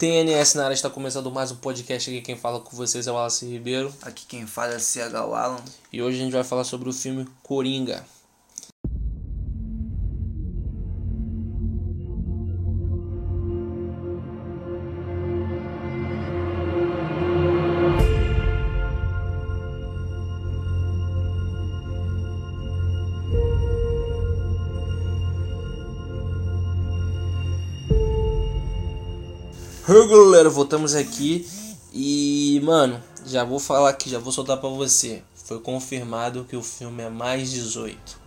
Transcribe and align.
TNS 0.00 0.54
na 0.54 0.64
área 0.64 0.72
está 0.72 0.88
começando 0.88 1.30
mais 1.30 1.52
um 1.52 1.56
podcast 1.56 2.08
aqui. 2.08 2.22
Quem 2.22 2.34
fala 2.34 2.58
com 2.58 2.74
vocês 2.74 3.06
é 3.06 3.12
o 3.12 3.14
Wallace 3.16 3.44
Ribeiro. 3.44 3.92
Aqui 4.00 4.24
quem 4.26 4.46
fala 4.46 4.72
é 4.72 4.78
CH 4.78 5.14
Alan. 5.14 5.60
E 5.92 6.00
hoje 6.00 6.18
a 6.18 6.24
gente 6.24 6.32
vai 6.32 6.42
falar 6.42 6.64
sobre 6.64 6.88
o 6.88 6.92
filme 6.94 7.28
Coringa. 7.42 8.02
Voltamos 30.50 30.94
aqui 30.94 31.48
e, 31.92 32.60
mano, 32.64 33.02
já 33.26 33.44
vou 33.44 33.58
falar 33.58 33.90
aqui, 33.90 34.10
já 34.10 34.18
vou 34.18 34.32
soltar 34.32 34.58
pra 34.58 34.68
você. 34.68 35.22
Foi 35.44 35.58
confirmado 35.58 36.46
que 36.48 36.56
o 36.56 36.62
filme 36.62 37.02
é 37.02 37.10
mais 37.10 37.50
18. 37.50 38.20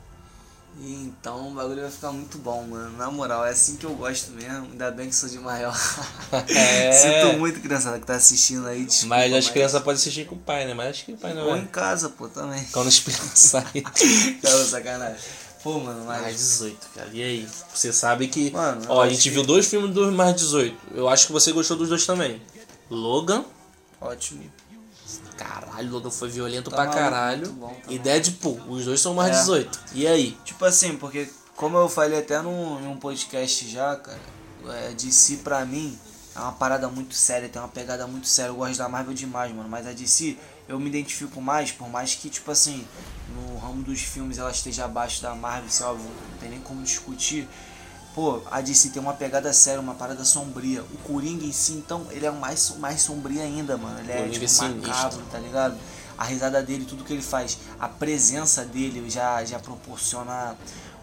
E 0.81 0.91
então 0.91 1.49
o 1.49 1.51
bagulho 1.51 1.81
vai 1.81 1.91
ficar 1.91 2.12
muito 2.12 2.38
bom, 2.39 2.63
mano. 2.63 2.98
Na 2.98 3.12
moral, 3.12 3.45
é 3.45 3.51
assim 3.51 3.77
que 3.77 3.85
eu 3.85 3.93
gosto 3.93 4.31
mesmo. 4.31 4.67
Ainda 4.71 4.89
bem 4.89 5.07
que 5.07 5.15
sou 5.15 5.29
de 5.29 5.38
maior. 5.39 5.73
É. 6.49 6.91
Sinto 6.91 7.38
muito, 7.38 7.62
criançada, 7.62 7.99
que 7.99 8.07
tá 8.07 8.15
assistindo 8.15 8.67
aí. 8.67 8.84
Desculpa, 8.85 9.15
Mas 9.15 9.34
as 9.34 9.49
crianças 9.49 9.81
podem 9.84 9.99
assistir 9.99 10.26
com 10.26 10.35
o 10.35 10.40
pai, 10.40 10.65
né? 10.65 10.73
Mas 10.73 10.90
acho 10.90 11.05
que 11.05 11.13
o 11.13 11.17
pai 11.17 11.34
não 11.34 11.43
Ou 11.43 11.55
é. 11.55 11.59
em 11.59 11.65
casa, 11.67 12.09
pô, 12.09 12.27
também. 12.27 12.63
Quando 12.71 12.87
os 12.87 13.03
sair. 13.35 13.84
Cara, 14.41 14.65
sacanagem. 14.65 15.17
Pô, 15.63 15.80
mano, 15.80 16.03
mas. 16.05 16.22
Mais 16.22 16.35
18, 16.35 16.88
cara. 16.94 17.09
E 17.13 17.23
aí? 17.23 17.48
Você 17.73 17.94
sabe 17.94 18.27
que. 18.27 18.52
Mano, 18.52 18.85
ó, 18.90 19.02
a 19.02 19.09
gente 19.09 19.23
que- 19.23 19.30
viu 19.30 19.44
dois 19.44 19.66
filmes 19.67 19.94
dos 19.94 20.13
mais 20.13 20.35
18. 20.35 20.77
Eu 20.94 21.08
acho 21.08 21.27
que 21.27 21.31
você 21.34 21.52
gostou 21.52 21.77
dos 21.77 21.90
dois 21.90 22.05
também. 22.05 22.41
Logan. 22.90 23.45
Ótimo. 24.02 24.44
Caralho, 25.37 25.90
Logan 25.91 26.12
foi 26.12 26.29
violento 26.29 26.70
Tá 26.70 26.76
pra 26.76 26.85
maluco, 26.85 26.99
caralho. 27.04 27.49
bom, 27.54 27.70
tá 27.85 27.91
e. 27.91 27.98
Deadpool. 27.98 28.62
Os 28.68 28.85
dois 28.85 28.99
são 29.02 29.13
mais 29.13 29.35
É. 29.35 29.40
18. 29.40 29.79
E 29.93 30.05
aí? 30.07 30.37
Tipo 30.46 30.65
assim, 30.65 30.96
porque 30.98 31.27
como 31.55 31.77
eu 31.77 31.90
falei 31.90 32.20
até 32.20 32.41
num, 32.41 32.80
em 32.82 32.87
um 32.87 32.98
podcast 32.98 33.68
já, 33.70 33.96
cara, 33.96 34.20
é, 34.70 34.91
DC 34.93 35.37
pra 35.37 35.65
mim 35.65 35.98
é 36.35 36.40
uma 36.40 36.52
parada 36.52 36.87
muito 36.90 37.15
séria, 37.15 37.49
tem 37.49 37.62
uma 37.62 37.68
pegada 37.68 38.05
muito 38.07 38.27
séria. 38.27 38.49
Eu 38.49 38.55
gosto 38.55 38.77
da 38.77 38.87
Marvel 38.90 39.13
demais, 39.13 39.54
mano. 39.55 39.68
Mas 39.70 39.87
a 39.87 39.91
DC 39.91 40.37
eu 40.68 40.80
me 40.80 40.87
identifico 40.90 41.41
mais, 41.41 41.71
por 41.71 41.90
mais 41.90 42.15
que, 42.15 42.30
tipo 42.30 42.49
assim, 42.52 42.85
ramo 43.74 43.84
dos 43.84 44.02
filmes 44.02 44.38
ela 44.38 44.52
esteja 44.52 44.85
abaixo 44.85 45.21
da 45.21 45.34
Marvel, 45.34 45.98
não 45.98 46.38
tem 46.40 46.49
nem 46.49 46.60
como 46.60 46.84
discutir. 46.84 47.48
Pô, 48.13 48.41
a 48.52 48.62
DC 48.62 48.90
tem 48.90 49.02
uma 49.02 49.13
pegada 49.13 49.52
séria, 49.52 49.80
uma 49.80 49.96
parada 49.96 50.24
sombria. 50.24 50.84
O 50.84 50.98
Coringa 50.99 51.43
em 51.43 51.52
si, 51.52 51.74
então, 51.74 52.05
ele 52.12 52.27
é 52.27 52.32
mais, 52.32 52.70
mais 52.77 53.02
sombrio 53.02 53.41
ainda, 53.41 53.76
mano. 53.76 53.99
Ele 53.99 54.12
é, 54.12 54.30
tipo, 54.30 54.46
é 54.46 54.70
macabro, 54.70 55.24
tá 55.32 55.40
ligado? 55.40 55.76
A 56.15 56.24
risada 56.24 56.62
dele, 56.62 56.85
tudo 56.85 57.04
que 57.04 57.12
ele 57.12 57.24
faz, 57.24 57.57
a 57.80 57.90
presença 57.90 58.63
dele 58.63 59.10
já, 59.10 59.43
já 59.43 59.57
proporciona 59.57 60.55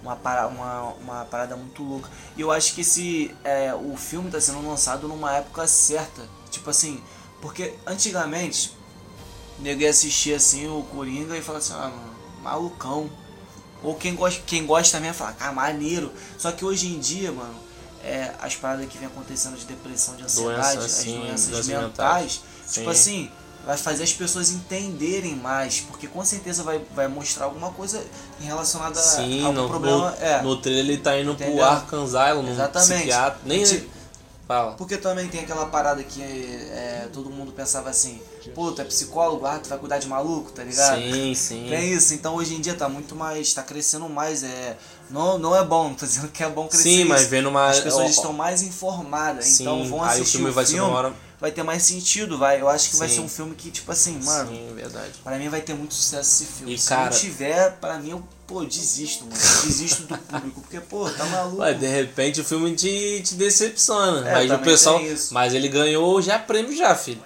uma, 0.05 0.15
para, 0.15 0.47
uma, 0.47 0.83
uma 1.03 1.25
parada 1.25 1.57
muito 1.57 1.83
louca. 1.83 2.09
E 2.37 2.43
eu 2.43 2.53
acho 2.53 2.75
que 2.75 2.83
esse, 2.83 3.35
é, 3.43 3.75
o 3.75 3.97
filme 3.97 4.31
tá 4.31 4.41
sendo 4.41 4.65
lançado 4.65 5.09
numa 5.09 5.35
época 5.35 5.67
certa. 5.67 6.23
Tipo 6.49 6.71
assim, 6.71 7.03
porque 7.43 7.75
antigamente, 7.85 8.73
ninguém 9.59 9.89
assistia 9.89 10.37
assim 10.37 10.69
o 10.69 10.85
Coringa 10.85 11.37
e 11.37 11.43
falava 11.43 11.65
assim, 11.65 11.75
ah, 11.75 11.89
mano, 11.89 12.20
malucão. 12.43 13.11
Ou 13.83 13.95
quem 13.95 14.15
gosta, 14.15 14.43
quem 14.47 14.67
gosta 14.67 14.99
também 14.99 15.13
fala, 15.13 15.33
cara, 15.33 15.53
maneiro. 15.53 16.13
Só 16.37 16.53
que 16.53 16.65
hoje 16.65 16.89
em 16.89 16.99
dia, 16.99 17.33
mano, 17.33 17.55
é, 18.05 18.33
as 18.41 18.55
paradas 18.57 18.87
que 18.89 18.99
vem 18.99 19.07
acontecendo 19.07 19.57
de 19.57 19.65
depressão, 19.65 20.17
de 20.17 20.23
ansiedade, 20.25 20.57
Doença, 20.57 20.79
as 20.79 20.85
assim, 20.85 21.19
doenças 21.19 21.49
doenças 21.49 21.67
mentais, 21.67 21.87
mentais. 21.89 22.41
tipo 22.71 22.85
Sim. 22.87 22.91
assim, 22.91 23.31
vai 23.65 23.77
fazer 23.77 24.05
as 24.05 24.13
pessoas 24.13 24.51
entenderem 24.51 25.37
mais, 25.37 25.81
porque 25.81 26.07
com 26.07 26.25
certeza 26.25 26.63
vai, 26.63 26.81
vai 26.95 27.09
mostrar 27.09 27.45
alguma 27.47 27.71
coisa 27.73 28.03
em 28.41 28.45
relacionada 28.45 28.99
Sim, 29.01 29.43
a 29.43 29.47
algum 29.47 29.63
no, 29.63 29.69
problema. 29.69 30.11
no, 30.11 30.17
é, 30.17 30.43
no 30.43 30.57
trailer 30.61 30.85
ele 30.87 30.99
tá 30.99 31.19
indo 31.19 31.33
Entendeu? 31.33 31.57
pro 31.87 32.03
Asylum, 32.03 32.43
num 32.43 32.53
Exatamente. 32.53 32.95
psiquiatra. 32.95 33.41
Nem. 33.45 33.65
Tipo, 33.65 33.91
Fala. 34.49 34.73
porque 34.73 34.97
também 34.97 35.29
tem 35.29 35.41
aquela 35.41 35.67
parada 35.67 36.03
que 36.03 36.23
é, 36.23 37.09
todo 37.13 37.31
mundo 37.31 37.53
pensava 37.53 37.91
assim, 37.91 38.21
pô, 38.49 38.73
tu 38.73 38.81
é 38.81 38.85
psicólogo, 38.85 39.45
ah, 39.45 39.59
tu 39.59 39.69
vai 39.69 39.79
cuidar 39.79 39.99
de 39.99 40.09
maluco, 40.09 40.51
tá 40.51 40.65
ligado? 40.65 40.99
Sim, 40.99 41.35
sim. 41.35 41.67
Tem 41.69 41.93
isso, 41.93 42.15
então 42.15 42.35
hoje 42.37 42.55
em 42.55 42.61
dia 42.61 42.75
tá 42.75 42.89
muito 42.89 43.15
mais, 43.15 43.53
tá 43.53 43.63
crescendo 43.63 44.09
mais, 44.09 44.43
é, 44.43 44.77
não, 45.11 45.39
não 45.39 45.55
é 45.55 45.63
bom, 45.65 45.89
não 45.89 45.95
tô 45.97 46.07
dizendo 46.07 46.29
que 46.29 46.43
é 46.43 46.49
bom 46.49 46.67
crescer 46.67 46.85
Sim, 46.85 47.05
mas 47.05 47.27
vendo 47.27 47.49
uma. 47.51 47.69
As 47.69 47.81
pessoas 47.81 48.07
ó, 48.07 48.09
estão 48.09 48.33
mais 48.33 48.63
informadas, 48.63 49.45
sim, 49.45 49.63
então 49.65 49.85
vão 49.87 50.03
aí 50.03 50.09
o 50.19 50.23
assistir 50.23 50.39
filme 50.39 50.51
o 50.51 50.53
vai 50.55 50.65
uma 50.75 50.89
hora. 50.89 51.13
vai 51.39 51.53
ter 51.53 51.63
mais 51.63 51.83
sentido, 51.83 52.39
vai, 52.39 52.61
eu 52.61 52.69
acho 52.69 52.91
que 52.91 52.97
vai 52.97 53.09
Sim. 53.09 53.17
ser 53.17 53.21
um 53.21 53.29
filme 53.29 53.55
que, 53.55 53.71
tipo 53.71 53.91
assim, 53.93 54.19
mano, 54.23 54.51
Sim, 54.51 54.73
verdade. 54.75 55.13
Pra 55.23 55.37
mim 55.39 55.49
vai 55.49 55.61
ter 55.61 55.75
muito 55.75 55.93
sucesso 55.95 56.43
esse 56.43 56.53
filme. 56.53 56.75
E, 56.75 56.79
Se 56.79 56.89
cara- 56.89 57.11
não 57.11 57.17
tiver, 57.19 57.73
pra 57.81 57.99
mim 57.99 58.11
eu, 58.11 58.23
pô, 58.47 58.65
desisto, 58.65 59.25
mano. 59.25 59.37
Desisto 59.65 60.03
do 60.05 60.17
público, 60.19 60.61
porque, 60.63 60.81
pô, 60.81 61.09
tá 61.11 61.25
maluco. 61.27 61.63
Ué, 61.63 61.75
de 61.75 61.87
repente 61.87 62.41
o 62.41 62.45
filme 62.45 62.75
te, 62.75 63.23
te 63.25 63.35
decepciona. 63.35 64.29
É, 64.29 64.33
mas 64.33 64.51
o 64.51 64.59
pessoal. 64.59 65.01
Mas 65.31 65.55
ele 65.55 65.69
ganhou 65.69 66.21
já 66.23 66.39
prêmio 66.39 66.77
já, 66.77 66.95
filho. 66.95 67.23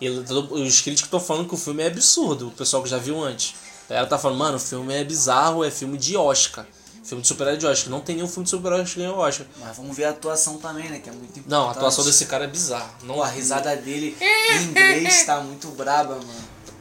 Ele, 0.00 0.22
todo- 0.24 0.54
os 0.54 0.80
críticos 0.80 1.06
estão 1.06 1.20
falando 1.20 1.48
que 1.48 1.54
o 1.54 1.58
filme 1.58 1.82
é 1.82 1.86
absurdo, 1.86 2.48
o 2.48 2.50
pessoal 2.50 2.82
que 2.82 2.88
já 2.88 2.98
viu 2.98 3.22
antes. 3.22 3.54
Ela 3.88 4.06
tá 4.06 4.18
falando, 4.18 4.38
mano, 4.38 4.56
o 4.56 4.60
filme 4.60 4.92
é 4.94 5.04
bizarro, 5.04 5.64
é 5.64 5.70
filme 5.70 5.96
de 5.96 6.16
Oscar. 6.16 6.66
Filme 7.04 7.22
de 7.22 7.28
super-herói 7.28 7.56
de 7.56 7.66
Oscar. 7.66 7.88
Não 7.90 8.00
tem 8.00 8.16
nenhum 8.16 8.26
filme 8.26 8.42
de 8.44 8.50
super-herói 8.50 8.84
que 8.84 8.96
ganhou 8.96 9.16
Oscar. 9.16 9.46
Mas 9.60 9.76
vamos 9.76 9.96
ver 9.96 10.04
a 10.06 10.10
atuação 10.10 10.58
também, 10.58 10.90
né? 10.90 10.98
Que 10.98 11.08
é 11.08 11.12
muito 11.12 11.24
importante. 11.38 11.48
Não, 11.48 11.68
a 11.68 11.70
atuação 11.70 12.04
desse 12.04 12.26
cara 12.26 12.44
é 12.44 12.48
bizarra. 12.48 12.90
Não, 13.04 13.14
Pô, 13.16 13.22
a 13.22 13.28
risada 13.28 13.74
dele 13.76 14.16
em 14.20 14.64
inglês 14.64 15.24
tá 15.24 15.40
muito 15.40 15.68
braba, 15.68 16.16
mano. 16.16 16.34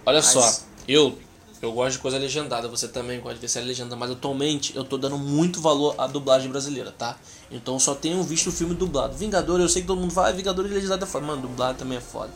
Olha 0.06 0.18
Mas- 0.18 0.26
só, 0.26 0.60
eu 0.88 1.18
eu 1.62 1.72
gosto 1.72 1.94
de 1.94 2.00
coisa 2.00 2.18
legendada, 2.18 2.68
você 2.68 2.88
também 2.88 3.20
gosta 3.20 3.36
de 3.36 3.42
ver 3.42 3.48
série 3.48 3.66
legendada, 3.66 3.96
mas 3.96 4.12
atualmente 4.12 4.76
eu 4.76 4.84
tô 4.84 4.98
dando 4.98 5.18
muito 5.18 5.60
valor 5.62 5.96
à 5.98 6.06
dublagem 6.06 6.50
brasileira, 6.50 6.92
tá? 6.92 7.18
Então 7.50 7.76
eu 7.76 7.80
só 7.80 7.96
tenho 7.96 8.22
visto 8.24 8.48
o 8.48 8.52
filme 8.52 8.76
dublado. 8.76 9.16
Vingador, 9.16 9.60
eu 9.60 9.70
sei 9.70 9.82
que 9.84 9.88
todo 9.88 10.00
mundo 10.02 10.12
fala, 10.14 10.30
ah, 10.30 10.32
Vingador 10.32 10.66
legendado 10.66 11.04
é 11.04 11.08
foda. 11.08 11.26
Mano, 11.26 11.42
dublado 11.44 11.78
também 11.78 11.98
é 11.98 12.02
foda. 12.02 12.30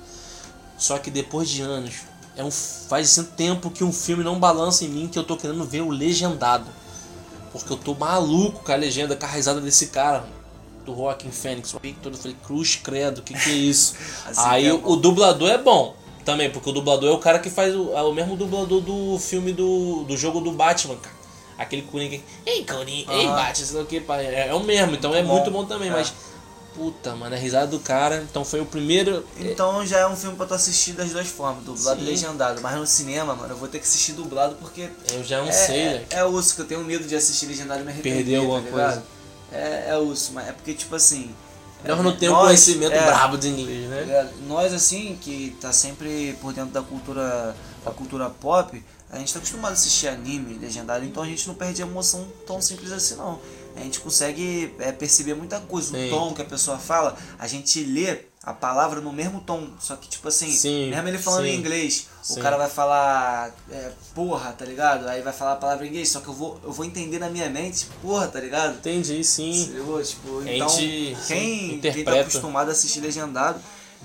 Só 0.79 0.97
que 0.97 1.11
depois 1.11 1.49
de 1.49 1.61
anos, 1.61 1.93
é 2.37 2.43
um, 2.43 2.49
faz 2.49 3.19
assim, 3.19 3.29
tempo 3.35 3.69
que 3.69 3.83
um 3.83 3.91
filme 3.91 4.23
não 4.23 4.39
balança 4.39 4.85
em 4.85 4.87
mim 4.87 5.07
que 5.09 5.19
eu 5.19 5.23
tô 5.25 5.35
querendo 5.35 5.63
ver 5.65 5.81
o 5.81 5.89
legendado. 5.89 6.65
Porque 7.51 7.73
eu 7.73 7.77
tô 7.77 7.93
maluco 7.93 8.63
com 8.63 8.71
a 8.71 8.75
legenda, 8.75 9.13
com 9.15 9.25
a 9.25 9.29
risada 9.29 9.59
desse 9.59 9.87
cara, 9.87 10.25
do 10.85 10.93
Rockin' 10.93 11.31
Fênix. 11.31 11.75
Todo 12.01 12.15
eu 12.15 12.17
falei, 12.17 12.37
cruz 12.45 12.79
credo, 12.81 13.21
que 13.21 13.33
que 13.33 13.49
é 13.49 13.53
isso? 13.53 13.93
Assim 14.25 14.41
Aí 14.45 14.67
é 14.67 14.73
o, 14.73 14.95
dublador 14.95 15.49
é 15.49 15.57
bom 15.57 15.95
também, 16.23 16.49
porque 16.49 16.69
o 16.69 16.73
dublador 16.73 17.09
é 17.09 17.13
o 17.13 17.19
cara 17.19 17.39
que 17.39 17.49
faz 17.49 17.75
o, 17.75 17.91
é 17.93 18.01
o 18.01 18.13
mesmo 18.13 18.37
dublador 18.37 18.79
do 18.79 19.19
filme 19.19 19.51
do, 19.51 20.05
do 20.05 20.15
jogo 20.15 20.39
do 20.39 20.51
Batman, 20.51 20.95
cara. 20.95 21.19
Aquele 21.57 21.81
Coringa, 21.81 22.21
ei 22.45 22.63
Coringa, 22.63 23.11
ei. 23.11 23.27
Batman, 23.27 23.65
sei 23.65 23.75
lá 23.75 23.83
o 23.83 23.85
que, 23.85 23.97
é, 23.97 24.47
é 24.47 24.53
o 24.53 24.63
mesmo, 24.63 24.95
então 24.95 25.13
é 25.13 25.21
Bom, 25.21 25.33
muito 25.33 25.51
bom 25.51 25.65
também, 25.65 25.89
é. 25.89 25.91
mas 25.91 26.13
puta, 26.75 27.15
mano, 27.15 27.35
a 27.35 27.37
risada 27.37 27.67
do 27.67 27.79
cara, 27.79 28.25
então 28.29 28.45
foi 28.45 28.59
o 28.61 28.65
primeiro 28.65 29.25
Então 29.37 29.85
já 29.85 29.99
é 29.99 30.07
um 30.07 30.15
filme 30.15 30.35
pra 30.35 30.45
tu 30.45 30.53
assistir 30.53 30.93
das 30.93 31.11
duas 31.11 31.27
formas, 31.27 31.63
dublado 31.63 31.99
Sim. 31.99 32.05
e 32.05 32.09
legendado. 32.09 32.61
Mas 32.61 32.77
no 32.77 32.87
cinema, 32.87 33.35
mano, 33.35 33.53
eu 33.53 33.57
vou 33.57 33.67
ter 33.67 33.79
que 33.79 33.85
assistir 33.85 34.13
dublado 34.13 34.55
porque. 34.55 34.89
eu 35.11 35.23
já 35.23 35.39
não 35.41 35.49
é, 35.49 35.51
sei, 35.51 35.81
é, 35.81 35.93
né? 35.93 36.05
é 36.11 36.25
osso 36.25 36.55
que 36.55 36.61
eu 36.61 36.65
tenho 36.65 36.83
medo 36.83 37.05
de 37.05 37.15
assistir 37.15 37.45
legendado 37.47 37.81
e 37.81 37.83
me 37.83 37.91
arrepender. 37.91 38.17
Perder 38.17 38.35
alguma 38.37 38.61
tá 38.61 38.69
coisa. 38.69 39.03
É, 39.51 39.85
é 39.89 39.97
osso, 39.97 40.31
mas 40.33 40.47
é 40.47 40.51
porque, 40.51 40.73
tipo 40.73 40.95
assim. 40.95 41.33
Nós 41.83 41.97
é, 41.97 42.03
não 42.03 42.15
temos 42.15 42.37
nós- 42.37 42.45
conhecimento 42.47 42.93
é, 42.93 43.05
brabo 43.05 43.37
de 43.37 43.47
inglês, 43.47 43.89
né? 43.89 44.01
É, 44.01 44.29
Nós, 44.47 44.73
assim, 44.73 45.17
que 45.21 45.55
tá 45.61 45.71
sempre 45.71 46.37
por 46.41 46.51
dentro 46.53 46.71
da 46.71 46.81
cultura, 46.81 47.55
da 47.85 47.91
cultura 47.91 48.29
pop, 48.29 48.83
a 49.09 49.17
gente 49.17 49.31
tá 49.33 49.39
acostumado 49.39 49.71
a 49.71 49.73
assistir 49.73 50.07
anime 50.07 50.55
legendado, 50.55 51.05
então 51.05 51.23
a 51.23 51.25
gente 51.25 51.47
não 51.47 51.55
perde 51.55 51.81
a 51.81 51.85
emoção 51.85 52.27
tão 52.45 52.61
simples 52.61 52.91
assim, 52.91 53.15
não. 53.15 53.39
A 53.75 53.81
gente 53.81 53.99
consegue 53.99 54.73
é, 54.79 54.91
perceber 54.91 55.33
muita 55.35 55.59
coisa. 55.59 55.91
Sim. 55.91 56.07
O 56.07 56.09
tom 56.09 56.33
que 56.33 56.41
a 56.41 56.45
pessoa 56.45 56.77
fala, 56.77 57.15
a 57.37 57.47
gente 57.47 57.83
lê 57.83 58.29
a 58.43 58.53
palavra 58.53 59.01
no 59.01 59.11
mesmo 59.11 59.41
tom. 59.41 59.67
Só 59.79 59.95
que, 59.95 60.07
tipo 60.07 60.27
assim, 60.27 60.51
Sim, 60.51 60.89
mesmo 60.89 61.07
ele 61.07 61.17
falando 61.17 61.45
sim. 61.45 61.51
em 61.51 61.55
inglês, 61.57 62.07
Sim. 62.21 62.39
o 62.39 62.43
cara 62.43 62.57
vai 62.57 62.69
falar 62.69 63.53
é, 63.71 63.91
porra, 64.15 64.51
tá 64.53 64.65
ligado? 64.65 65.07
Aí 65.07 65.21
vai 65.21 65.33
falar 65.33 65.53
a 65.53 65.57
palavra 65.57 65.85
em 65.85 65.89
inglês, 65.89 66.09
só 66.09 66.19
que 66.19 66.27
eu 66.27 66.33
vou, 66.33 66.59
eu 66.63 66.71
vou 66.71 66.85
entender 66.85 67.19
na 67.19 67.29
minha 67.29 67.49
mente, 67.49 67.87
porra, 68.01 68.27
tá 68.27 68.39
ligado? 68.39 68.77
Entendi, 68.77 69.23
sim. 69.23 69.71
Eu, 69.75 70.01
tipo, 70.03 70.41
então, 70.45 70.69
gente, 70.69 71.17
quem, 71.27 71.79
quem 71.79 72.03
tá 72.03 72.19
acostumado 72.19 72.69
a 72.69 72.71
assistir 72.71 73.01
legendado, 73.01 73.59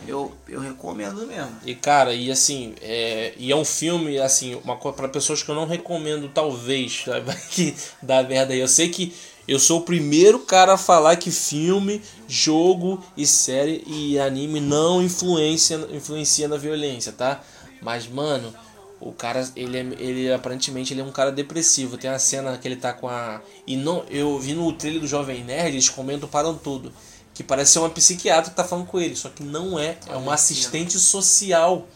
eu, 0.09 0.33
eu 0.49 0.61
recomendo 0.61 1.27
mesmo. 1.27 1.57
E 1.65 1.75
cara, 1.75 2.13
e 2.13 2.31
assim, 2.31 2.75
é, 2.83 3.33
e 3.37 3.53
é 3.53 3.57
um 3.57 3.65
filme, 3.65 4.19
assim, 4.19 4.61
uma 4.65 4.77
coisa 4.77 4.97
para 4.97 5.09
pessoas 5.09 5.43
que 5.43 5.49
eu 5.49 5.55
não 5.55 5.67
recomendo, 5.67 6.29
talvez, 6.29 7.03
sabe? 7.07 7.35
que 7.51 7.75
dá 8.03 8.23
merda 8.23 8.53
aí. 8.53 8.61
Eu 8.61 8.69
sei 8.69 8.89
que 8.89 9.15
eu 9.47 9.59
sou 9.59 9.81
o 9.81 9.85
primeiro 9.85 10.41
cara 10.41 10.75
a 10.75 10.79
falar 10.79 11.17
que 11.17 11.31
filme, 11.31 12.01
jogo 12.27 13.03
e 13.17 13.27
série 13.27 13.85
e 13.87 14.19
anime 14.19 14.61
não 14.61 15.03
influencia, 15.03 15.77
influencia 15.93 16.49
na 16.49 16.57
violência, 16.57 17.13
tá? 17.13 17.43
Mas, 17.83 18.09
mano, 18.09 18.55
o 19.01 19.13
cara, 19.13 19.47
ele, 19.55 19.77
é, 19.77 19.81
ele 19.99 20.33
aparentemente 20.33 20.95
ele 20.95 21.03
é 21.03 21.05
um 21.05 21.13
cara 21.13 21.31
depressivo. 21.31 21.99
Tem 21.99 22.09
a 22.09 22.19
cena 22.19 22.57
que 22.57 22.67
ele 22.67 22.77
tá 22.77 22.93
com 22.93 23.07
a. 23.07 23.43
E 23.67 23.77
não, 23.77 24.05
eu 24.09 24.39
vi 24.39 24.55
no 24.55 24.73
trailer 24.73 25.01
do 25.01 25.07
Jovem 25.07 25.45
Nerd, 25.45 25.75
eles 25.75 25.91
comentam 25.91 26.29
param 26.29 26.55
tudo. 26.57 26.91
que 27.35 27.43
parece 27.43 27.73
ser 27.73 27.81
uma 27.81 27.91
psiquiatra 27.91 28.51
que 28.51 28.57
tá 28.57 28.65
falando 28.65 28.87
com 28.87 28.99
ele, 28.99 29.15
só 29.15 29.29
que 29.29 29.43
não 29.43 29.79
é, 29.79 29.99
é 30.07 30.17
uma 30.17 30.35
assistente 30.35 30.99
social. 30.99 31.87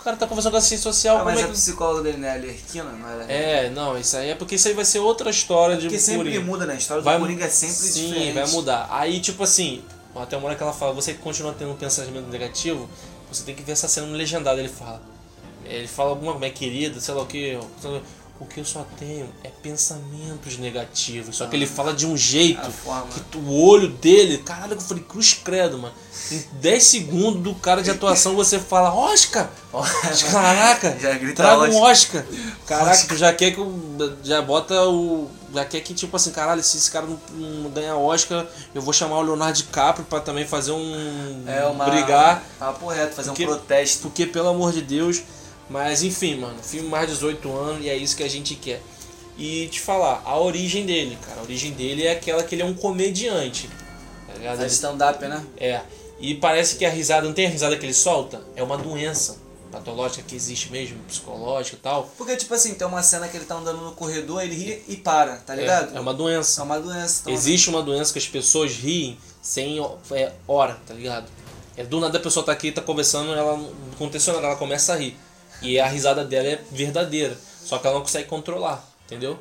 O 0.00 0.02
cara 0.02 0.16
tá 0.16 0.26
conversando 0.26 0.52
com 0.52 0.56
a 0.56 0.58
assistente 0.60 0.80
social, 0.82 1.16
Ah, 1.16 1.18
como 1.20 1.30
mas 1.30 1.40
é 1.40 1.44
a 1.44 1.46
que... 1.48 1.52
psicóloga 1.52 2.02
dele 2.04 2.24
é 2.24 2.30
a 2.30 2.34
Alerquina? 2.34 2.84
Não 2.90 3.08
era? 3.08 3.24
É, 3.30 3.70
não, 3.70 3.98
isso 3.98 4.16
aí 4.16 4.30
é 4.30 4.34
porque 4.34 4.54
isso 4.54 4.66
aí 4.66 4.72
vai 4.72 4.84
ser 4.84 4.98
outra 4.98 5.28
história 5.28 5.76
de 5.76 5.82
Porque 5.82 5.98
sempre 5.98 6.24
Coringa. 6.30 6.40
muda, 6.40 6.64
né? 6.66 6.72
A 6.74 6.76
história 6.76 7.02
Vai 7.02 7.14
do 7.16 7.20
mu- 7.20 7.26
Coringa 7.26 7.44
é 7.44 7.48
sempre 7.50 7.74
Sim, 7.76 8.06
diferente. 8.08 8.32
vai 8.32 8.46
mudar. 8.48 8.88
Aí, 8.90 9.20
tipo 9.20 9.42
assim, 9.44 9.84
até 10.16 10.36
uma 10.38 10.46
hora 10.46 10.56
que 10.56 10.62
ela 10.62 10.72
fala, 10.72 10.94
você 10.94 11.12
que 11.12 11.18
continua 11.20 11.52
tendo 11.56 11.72
um 11.72 11.76
pensamento 11.76 12.28
negativo, 12.28 12.88
você 13.30 13.42
tem 13.44 13.54
que 13.54 13.62
ver 13.62 13.72
essa 13.72 13.88
cena 13.88 14.06
no 14.06 14.14
legendado. 14.16 14.58
Ele 14.58 14.70
fala. 14.70 15.02
Ele 15.66 15.86
fala 15.86 16.10
alguma 16.10 16.32
coisa, 16.32 16.50
querida, 16.54 16.98
sei 16.98 17.14
lá 17.14 17.22
o 17.22 17.26
que. 17.26 17.58
O 18.40 18.46
que 18.46 18.58
eu 18.58 18.64
só 18.64 18.86
tenho 18.98 19.28
é 19.44 19.50
pensamentos 19.50 20.56
negativos. 20.56 21.36
Só 21.36 21.46
que 21.46 21.54
ele 21.54 21.66
fala 21.66 21.92
de 21.92 22.06
um 22.06 22.16
jeito 22.16 22.70
que 23.12 23.20
tu- 23.30 23.38
o 23.38 23.52
olho 23.68 23.88
dele. 23.88 24.38
Caralho, 24.38 24.72
eu 24.72 24.80
falei, 24.80 25.04
cruz 25.04 25.34
credo, 25.34 25.78
mano. 25.78 25.94
Em 26.32 26.42
10 26.54 26.82
segundos 26.84 27.42
do 27.42 27.54
cara 27.54 27.82
de 27.82 27.90
atuação 27.90 28.34
você 28.34 28.58
fala, 28.58 28.94
Oscar! 28.94 29.50
Caraca! 30.32 30.96
Já 31.00 31.12
grita 31.18 31.42
traga 31.42 31.62
um 31.70 31.80
Oscar. 31.82 32.22
Oscar! 32.24 32.24
Caraca, 32.66 33.04
tu 33.08 33.16
já 33.16 33.32
quer 33.32 33.50
que 33.50 33.60
o. 33.60 34.16
Já 34.22 34.40
bota 34.40 34.88
o. 34.88 35.28
Já 35.52 35.64
quer 35.64 35.80
que, 35.80 35.92
tipo 35.92 36.16
assim, 36.16 36.30
caralho, 36.30 36.62
se 36.62 36.76
esse 36.76 36.90
cara 36.90 37.06
não, 37.06 37.18
não 37.34 37.70
ganhar 37.70 37.96
Oscar, 37.96 38.46
eu 38.74 38.80
vou 38.80 38.92
chamar 38.92 39.18
o 39.18 39.22
Leonardo 39.22 39.56
DiCaprio 39.58 40.06
pra 40.06 40.20
também 40.20 40.46
fazer 40.46 40.70
um. 40.72 41.44
É 41.46 41.66
uma. 41.66 41.84
brigar. 41.90 42.42
Papo 42.58 42.86
reto, 42.88 43.14
fazer 43.16 43.30
Porque- 43.30 43.44
um 43.44 43.48
protesto. 43.48 44.02
Porque, 44.02 44.24
pelo 44.26 44.48
amor 44.48 44.72
de 44.72 44.82
Deus. 44.82 45.22
Mas 45.70 46.02
enfim, 46.02 46.36
mano, 46.36 46.60
filme 46.62 46.88
mais 46.88 47.06
de 47.06 47.14
18 47.14 47.56
anos 47.56 47.84
e 47.84 47.88
é 47.88 47.96
isso 47.96 48.16
que 48.16 48.24
a 48.24 48.28
gente 48.28 48.56
quer. 48.56 48.82
E 49.38 49.68
te 49.68 49.80
falar, 49.80 50.20
a 50.26 50.38
origem 50.38 50.84
dele, 50.84 51.16
cara, 51.24 51.40
a 51.40 51.42
origem 51.42 51.72
dele 51.72 52.04
é 52.04 52.12
aquela 52.12 52.42
que 52.42 52.54
ele 52.54 52.62
é 52.62 52.64
um 52.66 52.74
comediante. 52.74 53.70
Tá 54.26 54.34
ligado? 54.34 54.60
Ele- 54.60 54.66
stand-up, 54.66 55.24
né? 55.26 55.44
é. 55.56 55.80
E 56.18 56.34
parece 56.34 56.76
que 56.76 56.84
a 56.84 56.90
risada, 56.90 57.26
não 57.26 57.32
tem 57.32 57.46
a 57.46 57.48
risada 57.48 57.74
que 57.78 57.86
ele 57.86 57.94
solta? 57.94 58.42
É 58.54 58.62
uma 58.62 58.76
doença 58.76 59.38
patológica 59.72 60.22
que 60.22 60.36
existe 60.36 60.70
mesmo, 60.70 60.98
psicológica 61.08 61.76
e 61.76 61.78
tal. 61.78 62.10
Porque, 62.18 62.36
tipo 62.36 62.52
assim, 62.52 62.74
tem 62.74 62.86
uma 62.86 63.02
cena 63.02 63.26
que 63.28 63.36
ele 63.36 63.46
tá 63.46 63.54
andando 63.54 63.80
no 63.80 63.92
corredor, 63.92 64.42
ele 64.42 64.54
ri 64.54 64.82
e 64.86 64.96
para, 64.96 65.36
tá 65.36 65.54
ligado? 65.54 65.94
É, 65.94 65.96
é 65.96 66.00
uma 66.00 66.12
doença. 66.12 66.60
É 66.60 66.64
uma 66.64 66.78
doença. 66.78 67.22
Então, 67.22 67.32
Existe 67.32 67.70
uma 67.70 67.82
doença 67.82 68.12
que 68.12 68.18
as 68.18 68.26
pessoas 68.26 68.72
riem 68.72 69.16
sem 69.40 69.78
é, 70.10 70.32
hora, 70.46 70.78
tá 70.86 70.92
ligado? 70.92 71.26
É 71.76 71.84
do 71.84 72.00
nada 72.00 72.18
a 72.18 72.20
pessoa 72.20 72.44
tá 72.44 72.52
aqui, 72.52 72.70
tá 72.70 72.82
conversando, 72.82 73.32
ela 73.32 73.56
não 73.56 73.72
aconteceu 73.94 74.34
nada, 74.34 74.48
ela 74.48 74.56
começa 74.56 74.92
a 74.92 74.96
rir. 74.96 75.16
E 75.62 75.78
a 75.78 75.86
risada 75.86 76.24
dela 76.24 76.48
é 76.48 76.60
verdadeira. 76.72 77.36
Só 77.64 77.78
que 77.78 77.86
ela 77.86 77.94
não 77.96 78.02
consegue 78.02 78.28
controlar, 78.28 78.84
entendeu? 79.06 79.38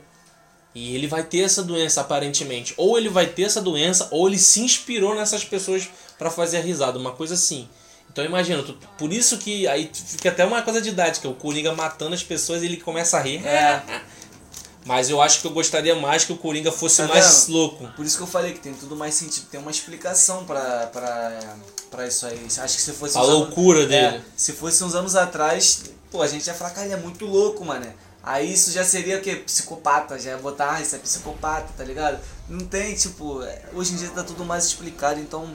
E 0.75 0.93
ele 0.95 1.07
vai 1.07 1.23
ter 1.23 1.39
essa 1.39 1.63
doença 1.63 2.01
aparentemente. 2.01 2.73
Ou 2.77 2.97
ele 2.97 3.09
vai 3.09 3.25
ter 3.25 3.43
essa 3.43 3.61
doença, 3.61 4.07
ou 4.11 4.27
ele 4.27 4.37
se 4.37 4.59
inspirou 4.61 5.15
nessas 5.15 5.43
pessoas 5.43 5.89
pra 6.17 6.29
fazer 6.29 6.57
a 6.57 6.61
risada, 6.61 6.99
uma 6.99 7.11
coisa 7.13 7.33
assim. 7.33 7.67
Então 8.11 8.23
imagina, 8.25 8.61
tu- 8.63 8.77
por 8.97 9.11
isso 9.13 9.37
que 9.37 9.67
aí 9.67 9.89
fica 9.93 10.29
até 10.29 10.43
uma 10.45 10.61
coisa 10.61 10.81
didática, 10.81 11.27
o 11.29 11.33
Coringa 11.33 11.73
matando 11.73 12.13
as 12.15 12.23
pessoas 12.23 12.61
e 12.61 12.65
ele 12.65 12.77
começa 12.77 13.17
a 13.17 13.21
rir. 13.21 13.45
É. 13.45 13.81
Mas 14.85 15.09
eu 15.09 15.21
acho 15.21 15.41
que 15.41 15.47
eu 15.47 15.51
gostaria 15.51 15.93
mais 15.95 16.23
que 16.25 16.31
o 16.33 16.37
Coringa 16.37 16.71
fosse 16.71 16.97
Tá 17.01 17.07
mais 17.07 17.45
vendo? 17.45 17.55
louco. 17.57 17.87
Por 17.95 18.05
isso 18.05 18.17
que 18.17 18.23
eu 18.23 18.27
falei 18.27 18.53
que 18.53 18.59
tem 18.59 18.73
tudo 18.73 18.95
mais 18.95 19.13
sentido, 19.13 19.45
tem 19.51 19.59
uma 19.59 19.69
explicação 19.71 20.45
pra, 20.45 20.87
pra, 20.87 21.55
pra 21.91 22.07
isso 22.07 22.25
aí. 22.25 22.39
Acho 22.57 22.75
que 22.75 22.81
se 22.81 22.93
fosse 22.93 23.17
A 23.17 23.21
uns 23.21 23.27
anos- 23.27 23.39
loucura 23.39 23.83
É, 23.83 23.85
dele. 24.11 24.23
se 24.35 24.53
fosse 24.53 24.83
uns 24.83 24.95
anos 24.95 25.15
atrás, 25.15 25.83
pô, 26.11 26.21
a 26.21 26.27
gente 26.27 26.45
ia 26.47 26.53
falar, 26.53 26.71
cara, 26.71 26.85
ele 26.87 26.93
é 26.93 26.97
muito 26.97 27.25
louco, 27.25 27.63
mano. 27.65 27.85
Aí 28.21 28.53
isso 28.53 28.71
já 28.71 28.83
seria 28.83 29.17
o 29.17 29.21
quê? 29.21 29.35
Psicopata, 29.37 30.19
já 30.19 30.31
ia 30.31 30.37
botar, 30.37 30.73
ah, 30.75 30.81
isso 30.81 30.95
é 30.95 30.99
psicopata, 30.99 31.69
tá 31.77 31.83
ligado? 31.83 32.19
Não 32.49 32.65
tem, 32.65 32.93
tipo, 32.95 33.41
é, 33.43 33.61
hoje 33.73 33.93
em 33.93 33.95
dia 33.95 34.09
tá 34.09 34.23
tudo 34.23 34.43
mais 34.43 34.65
explicado, 34.65 35.19
então 35.19 35.49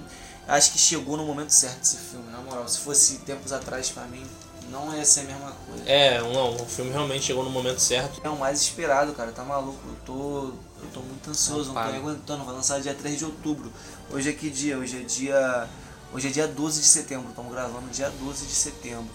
acho 0.49 0.73
que 0.73 0.79
chegou 0.79 1.17
no 1.17 1.25
momento 1.27 1.51
certo 1.51 1.83
esse 1.83 1.97
filme, 1.97 2.31
na 2.31 2.39
moral. 2.39 2.67
Se 2.67 2.79
fosse 2.79 3.19
tempos 3.19 3.53
atrás 3.53 3.91
pra 3.91 4.05
mim, 4.05 4.25
não 4.71 4.97
ia 4.97 5.05
ser 5.05 5.21
a 5.21 5.25
mesma 5.25 5.53
coisa. 5.69 5.85
É, 5.87 6.21
não, 6.21 6.57
o 6.57 6.67
filme 6.67 6.91
realmente 6.91 7.27
chegou 7.27 7.45
no 7.45 7.51
momento 7.51 7.81
certo. 7.81 8.21
É 8.25 8.29
o 8.31 8.39
mais 8.39 8.61
esperado, 8.63 9.13
cara, 9.13 9.31
tá 9.31 9.45
maluco? 9.45 9.79
Eu 9.87 9.97
tô, 10.07 10.45
eu 10.83 10.91
tô 10.93 11.01
muito 11.01 11.31
ansioso, 11.31 11.67
Não 11.73 11.75
não, 11.75 11.83
tô 11.83 11.89
para. 11.89 11.97
aguentando. 11.99 12.45
Vai 12.45 12.55
lançar 12.55 12.81
dia 12.81 12.95
3 12.95 13.19
de 13.19 13.25
outubro. 13.27 13.71
Hoje 14.11 14.31
é 14.31 14.33
que 14.33 14.49
dia? 14.49 14.79
Hoje 14.79 15.01
é 15.01 15.03
dia. 15.03 15.69
Hoje 16.15 16.29
é 16.29 16.31
dia 16.31 16.47
12 16.49 16.81
de 16.81 16.87
setembro, 16.87 17.29
estamos 17.29 17.53
gravando 17.53 17.89
dia 17.91 18.09
12 18.09 18.47
de 18.47 18.55
setembro. 18.55 19.11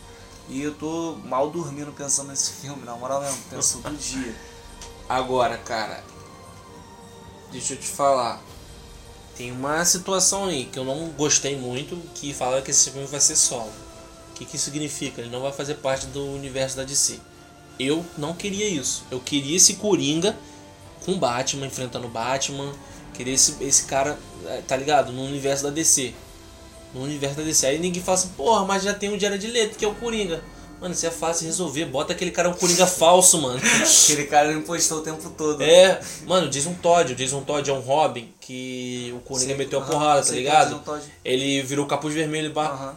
E 0.50 0.62
eu 0.64 0.74
tô 0.74 1.16
mal 1.26 1.50
dormindo 1.52 1.92
pensando 1.92 2.30
nesse 2.30 2.54
filme, 2.54 2.84
na 2.84 2.96
moral 2.96 3.22
mesmo, 3.22 3.38
penso 3.50 3.80
todo 3.84 3.96
dia. 3.98 4.36
Agora, 5.08 5.58
cara, 5.58 6.04
deixa 7.52 7.74
eu 7.74 7.78
te 7.78 7.88
falar. 7.88 8.42
Tem 9.38 9.52
uma 9.52 9.86
situação 9.86 10.46
aí 10.46 10.66
que 10.66 10.78
eu 10.78 10.84
não 10.84 11.10
gostei 11.10 11.58
muito, 11.58 11.96
que 12.16 12.34
fala 12.34 12.62
que 12.62 12.72
esse 12.72 12.90
filme 12.92 13.08
vai 13.08 13.20
ser 13.20 13.36
solo. 13.36 13.72
O 14.32 14.34
que, 14.34 14.44
que 14.44 14.56
isso 14.56 14.66
significa? 14.66 15.22
Ele 15.22 15.30
não 15.30 15.42
vai 15.42 15.52
fazer 15.52 15.76
parte 15.76 16.08
do 16.08 16.26
universo 16.34 16.76
da 16.76 16.84
DC. 16.84 17.20
Eu 17.80 18.06
não 18.18 18.34
queria 18.34 18.68
isso. 18.68 19.06
Eu 19.10 19.20
queria 19.20 19.56
esse 19.56 19.76
Coringa 19.76 20.36
com 21.06 21.18
Batman, 21.18 21.68
enfrentando 21.68 22.08
o 22.08 22.10
Batman. 22.10 22.74
Queria 23.14 23.34
esse, 23.34 23.56
esse 23.64 23.86
cara, 23.86 24.20
eh, 24.46 24.62
tá 24.68 24.76
ligado? 24.76 25.12
No 25.12 25.24
universo 25.24 25.64
da 25.64 25.70
DC. 25.70 26.14
No 26.94 27.04
universo 27.04 27.38
da 27.38 27.44
DC. 27.44 27.66
Aí 27.68 27.80
ninguém 27.80 28.02
fala 28.02 28.18
assim, 28.18 28.30
porra, 28.30 28.66
mas 28.66 28.84
já 28.84 28.94
tem 28.94 29.14
o 29.14 29.20
Jared 29.20 29.46
Leto, 29.48 29.78
que 29.78 29.86
é 29.86 29.88
o 29.88 29.94
Coringa. 29.96 30.42
Mano, 30.82 30.94
isso 30.94 31.06
é 31.06 31.12
fácil 31.12 31.42
de 31.42 31.48
resolver. 31.48 31.86
Bota 31.86 32.14
aquele 32.14 32.32
cara 32.32 32.50
um 32.50 32.54
Coringa 32.54 32.88
falso, 32.88 33.42
mano. 33.42 33.60
Aquele 34.04 34.24
cara 34.28 34.54
me 34.54 34.62
postou 34.62 35.00
o 35.00 35.02
tempo 35.02 35.30
todo. 35.38 35.62
É, 35.62 36.00
mano, 36.26 36.48
o 36.48 36.50
Jason 36.50 36.74
Todd. 36.82 37.12
O 37.12 37.16
Jason 37.16 37.42
Todd 37.42 37.70
é 37.70 37.74
um 37.74 37.82
Robin 37.82 38.30
que 38.40 39.14
o 39.14 39.20
Coringa 39.20 39.48
Sei- 39.50 39.58
meteu 39.58 39.80
a 39.80 39.82
porrada, 39.82 40.26
tá 40.26 40.32
ligado? 40.32 40.82
Ele 41.26 41.62
virou 41.64 41.86
capuz 41.86 42.14
vermelho 42.14 42.54
e. 42.56 42.58
Aham. 42.58 42.96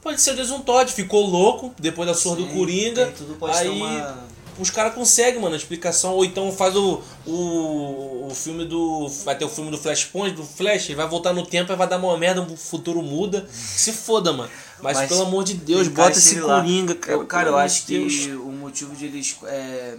Pode 0.00 0.20
ser 0.20 0.32
o 0.32 0.36
Jason 0.36 0.60
Todd, 0.60 0.92
ficou 0.92 1.26
louco 1.26 1.74
depois 1.78 2.06
da 2.06 2.14
surra 2.14 2.36
do 2.36 2.42
Sim, 2.46 2.54
Coringa. 2.54 3.12
pode 3.40 3.52
ter 3.54 3.58
aí 3.62 3.68
uma- 3.70 4.18
os 4.58 4.70
caras 4.70 4.94
conseguem, 4.94 5.40
mano, 5.40 5.54
a 5.54 5.58
explicação. 5.58 6.14
Ou 6.14 6.24
então 6.24 6.52
faz 6.52 6.76
o, 6.76 7.02
o, 7.26 8.26
o 8.26 8.34
filme 8.34 8.64
do. 8.64 9.08
Vai 9.24 9.36
ter 9.36 9.44
o 9.44 9.48
filme 9.48 9.70
do 9.70 9.78
Flashpoint, 9.78 10.34
do 10.34 10.44
Flash, 10.44 10.86
ele 10.86 10.96
vai 10.96 11.08
voltar 11.08 11.32
no 11.32 11.44
tempo 11.44 11.72
e 11.72 11.76
vai 11.76 11.86
dar 11.86 11.98
uma 11.98 12.16
merda, 12.16 12.42
o 12.42 12.56
futuro 12.56 13.02
muda. 13.02 13.46
Se 13.50 13.92
foda, 13.92 14.32
mano. 14.32 14.50
Mas, 14.82 14.98
Mas 14.98 15.08
pelo 15.08 15.22
amor 15.22 15.44
de 15.44 15.54
Deus, 15.54 15.88
bota 15.88 16.18
esse. 16.18 16.40
Coringa, 16.40 16.94
cara. 16.94 17.12
Eu, 17.12 17.26
cara, 17.26 17.48
eu 17.48 17.56
acho 17.56 17.86
de 17.86 17.98
Deus. 17.98 18.14
que 18.14 18.32
o 18.32 18.52
motivo 18.52 18.94
de 18.94 19.06
eles 19.06 19.36
é, 19.44 19.96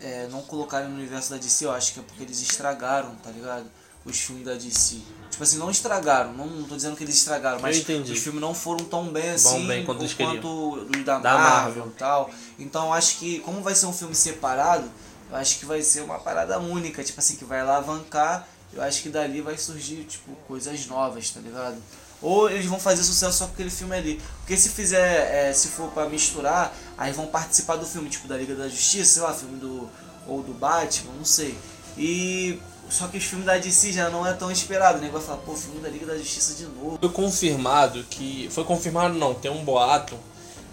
é, 0.00 0.28
não 0.30 0.42
colocarem 0.42 0.88
no 0.88 0.96
universo 0.96 1.30
da 1.30 1.36
DC, 1.36 1.64
eu 1.64 1.72
acho 1.72 1.94
que 1.94 2.00
é 2.00 2.02
porque 2.02 2.22
eles 2.22 2.40
estragaram, 2.40 3.14
tá 3.16 3.30
ligado? 3.30 3.66
Os 4.04 4.18
filmes 4.18 4.44
da 4.44 4.54
DC. 4.54 4.98
Tipo 5.30 5.44
assim, 5.44 5.58
não 5.58 5.70
estragaram, 5.70 6.32
não, 6.34 6.46
não 6.46 6.64
tô 6.68 6.76
dizendo 6.76 6.94
que 6.96 7.04
eles 7.04 7.16
estragaram, 7.16 7.58
mas 7.60 7.76
os 8.12 8.18
filmes 8.18 8.40
não 8.40 8.54
foram 8.54 8.84
tão 8.84 9.06
bem 9.06 9.30
assim 9.30 9.66
bem 9.66 9.84
quanto 9.84 10.02
eles 10.02 10.12
quanto 10.12 10.74
os 10.74 11.04
da, 11.04 11.18
Da 11.18 11.38
Marvel 11.38 11.86
e 11.86 11.98
tal. 11.98 12.30
Então 12.58 12.86
eu 12.86 12.92
acho 12.92 13.18
que, 13.18 13.38
como 13.40 13.62
vai 13.62 13.74
ser 13.74 13.86
um 13.86 13.92
filme 13.92 14.14
separado, 14.14 14.90
eu 15.30 15.36
acho 15.36 15.58
que 15.58 15.64
vai 15.64 15.80
ser 15.82 16.02
uma 16.02 16.18
parada 16.18 16.58
única, 16.58 17.02
tipo 17.02 17.18
assim, 17.18 17.36
que 17.36 17.44
vai 17.44 17.60
alavancar, 17.60 18.46
eu 18.74 18.82
acho 18.82 19.02
que 19.02 19.08
dali 19.08 19.40
vai 19.40 19.56
surgir, 19.56 20.04
tipo, 20.04 20.32
coisas 20.46 20.86
novas, 20.86 21.30
tá 21.30 21.40
ligado? 21.40 21.76
Ou 22.22 22.48
eles 22.48 22.66
vão 22.66 22.78
fazer 22.78 23.02
sucesso 23.02 23.38
só 23.38 23.46
com 23.46 23.52
aquele 23.54 23.70
filme 23.70 23.96
ali. 23.96 24.22
Porque 24.38 24.56
se 24.56 24.68
fizer, 24.68 25.48
é, 25.48 25.52
se 25.52 25.68
for 25.68 25.90
pra 25.90 26.08
misturar, 26.08 26.72
aí 26.96 27.12
vão 27.12 27.26
participar 27.26 27.76
do 27.76 27.84
filme, 27.84 28.08
tipo 28.08 28.28
da 28.28 28.36
Liga 28.36 28.54
da 28.54 28.68
Justiça, 28.68 29.14
sei 29.14 29.22
lá, 29.22 29.34
filme 29.34 29.58
do. 29.58 29.88
ou 30.26 30.42
do 30.42 30.54
Batman, 30.54 31.12
não 31.18 31.24
sei. 31.24 31.58
E. 31.98 32.60
Só 32.92 33.08
que 33.08 33.16
os 33.16 33.24
filmes 33.24 33.46
da 33.46 33.56
DC 33.56 33.90
já 33.92 34.10
não 34.10 34.26
é 34.26 34.34
tão 34.34 34.50
esperado, 34.52 34.98
né? 35.00 35.08
Vai 35.10 35.20
falar, 35.22 35.38
pô, 35.38 35.54
filme 35.56 35.80
da 35.80 35.88
Liga 35.88 36.04
da 36.04 36.18
Justiça 36.18 36.54
de 36.54 36.64
novo. 36.64 36.98
Foi 37.00 37.08
confirmado 37.08 38.04
que. 38.04 38.48
Foi 38.52 38.64
confirmado 38.64 39.14
não, 39.14 39.32
tem 39.32 39.50
um 39.50 39.64
boato 39.64 40.14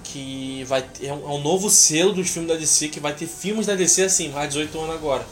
que 0.03 0.63
vai 0.65 0.81
ter. 0.81 1.07
É 1.07 1.13
um, 1.13 1.23
é 1.23 1.33
um 1.35 1.41
novo 1.41 1.69
selo 1.69 2.11
dos 2.13 2.29
filmes 2.29 2.51
da 2.51 2.57
DC 2.57 2.89
que 2.89 2.99
vai 2.99 3.15
ter 3.15 3.25
filmes 3.27 3.65
da 3.65 3.73
DC 3.75 4.03
assim, 4.03 4.29
mais 4.29 4.49
de 4.53 4.59
18 4.59 4.79
anos 4.81 4.95
agora. 4.95 5.25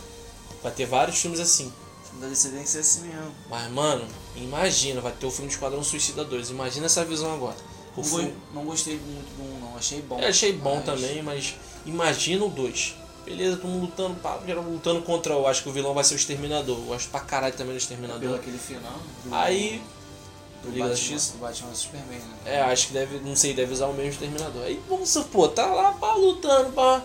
Vai 0.64 0.72
ter 0.72 0.86
vários 0.86 1.18
filmes 1.18 1.40
assim. 1.42 1.66
O 2.04 2.08
filme 2.08 2.22
da 2.22 2.28
DC 2.30 2.50
tem 2.50 2.64
que 2.64 2.70
ser 2.70 2.80
assim 2.80 3.02
mesmo. 3.02 3.32
Mas, 3.50 3.70
mano, 3.72 4.06
imagina, 4.38 5.02
vai 5.02 5.12
ter 5.12 5.26
o 5.26 5.32
filme 5.32 5.48
de 5.50 5.56
Esquadrão 5.56 5.84
Suicida 5.84 6.24
2. 6.24 6.52
Imagina 6.52 6.86
essa 6.86 7.04
visão 7.04 7.34
agora. 7.34 7.56
O 7.96 8.02
Não, 8.02 8.08
filme, 8.08 8.34
não 8.54 8.64
gostei 8.66 8.94
muito 8.98 9.36
do 9.36 9.58
1, 9.58 9.60
não. 9.60 9.78
Achei 9.78 10.02
bom. 10.02 10.20
eu 10.20 10.28
achei 10.30 10.54
bom 10.54 10.76
mas- 10.76 10.86
também, 10.86 11.22
mas 11.24 11.56
imagina 11.86 12.46
o 12.46 12.50
2. 12.50 12.96
Beleza, 13.28 13.58
todo 13.58 13.68
mundo 13.70 13.82
lutando, 13.82 14.16
pá, 14.16 14.40
geral 14.46 14.64
lutando 14.64 15.02
contra. 15.02 15.34
Eu 15.34 15.46
acho 15.48 15.62
que 15.62 15.70
o 15.70 15.72
vilão 15.74 15.94
vai 15.94 16.04
ser 16.04 16.14
o 16.14 16.18
Exterminador. 16.18 16.78
Eu 16.88 16.94
acho 16.94 17.10
pra 17.10 17.20
caralho 17.20 17.54
também 17.54 17.66
o 17.66 17.68
Pelo 17.68 17.78
Exterminador. 17.78 18.36
aquele 18.36 18.58
final. 18.58 18.94
Do, 19.26 19.36
Aí, 19.36 19.82
do 20.64 20.70
Liga 20.70 20.84
da 20.86 20.90
Batman, 20.92 20.96
Justiça. 20.96 21.34
do 21.34 21.40
Batman 21.40 21.76
Superman, 21.76 22.20
né? 22.20 22.36
É, 22.46 22.62
acho 22.62 22.88
que 22.88 22.94
deve, 22.94 23.20
não 23.20 23.36
sei, 23.36 23.54
deve 23.54 23.74
usar 23.74 23.88
o 23.88 23.94
mesmo 23.94 24.12
exterminador. 24.12 24.64
Aí, 24.64 24.80
vamos 24.88 25.10
supor, 25.10 25.50
tá 25.50 25.66
lá, 25.66 25.92
pá, 25.92 26.14
lutando, 26.14 26.72
pá. 26.72 27.04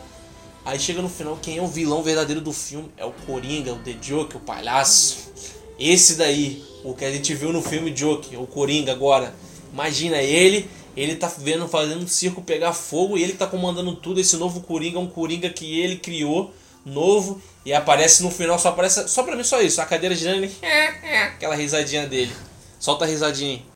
Aí 0.65 0.79
chega 0.79 1.03
no 1.03 1.09
final, 1.09 1.37
quem 1.43 1.59
é 1.59 1.63
o 1.63 1.67
vilão 1.67 2.05
verdadeiro 2.05 2.41
do 2.41 2.53
filme? 2.53 2.89
É 2.97 3.05
o 3.05 3.11
Coringa, 3.27 3.73
o 3.73 3.79
The 3.81 3.95
Joker, 3.95 4.37
o 4.37 4.41
palhaço. 4.41 5.33
Esse 5.77 6.15
daí, 6.15 6.65
o 6.85 6.95
que 6.95 7.05
a 7.05 7.11
gente 7.11 7.35
viu 7.35 7.53
no 7.53 7.61
filme 7.61 7.91
Joker, 7.91 8.41
o 8.41 8.47
Coringa 8.47 8.93
agora. 8.93 9.35
Imagina 9.73 10.19
ele, 10.19 10.71
ele 10.97 11.17
tá 11.17 11.33
vendo, 11.39 11.67
fazendo 11.69 12.05
um 12.05 12.07
circo 12.07 12.43
pegar 12.43 12.73
fogo 12.73 13.17
e 13.17 13.23
ele 13.23 13.33
tá 13.33 13.47
comandando 13.47 13.95
tudo. 13.97 14.21
Esse 14.21 14.37
novo 14.37 14.61
Coringa 14.61 14.99
é 14.99 15.01
um 15.01 15.07
Coringa 15.07 15.49
que 15.51 15.81
ele 15.81 15.97
criou, 15.97 16.53
novo, 16.85 17.41
e 17.65 17.73
aparece 17.73 18.23
no 18.23 18.31
final, 18.31 18.59
só 18.59 18.71
aparece, 18.71 19.09
só 19.09 19.23
pra 19.23 19.37
mim 19.37 19.45
só 19.45 19.61
isso, 19.61 19.81
a 19.81 19.87
cadeira 19.87 20.15
girando 20.15 20.39
ele, 20.39 20.53
aquela 21.35 21.55
risadinha 21.55 22.07
dele. 22.07 22.33
Solta 22.79 23.05
a 23.05 23.09
risadinha 23.09 23.55
aí. 23.55 23.73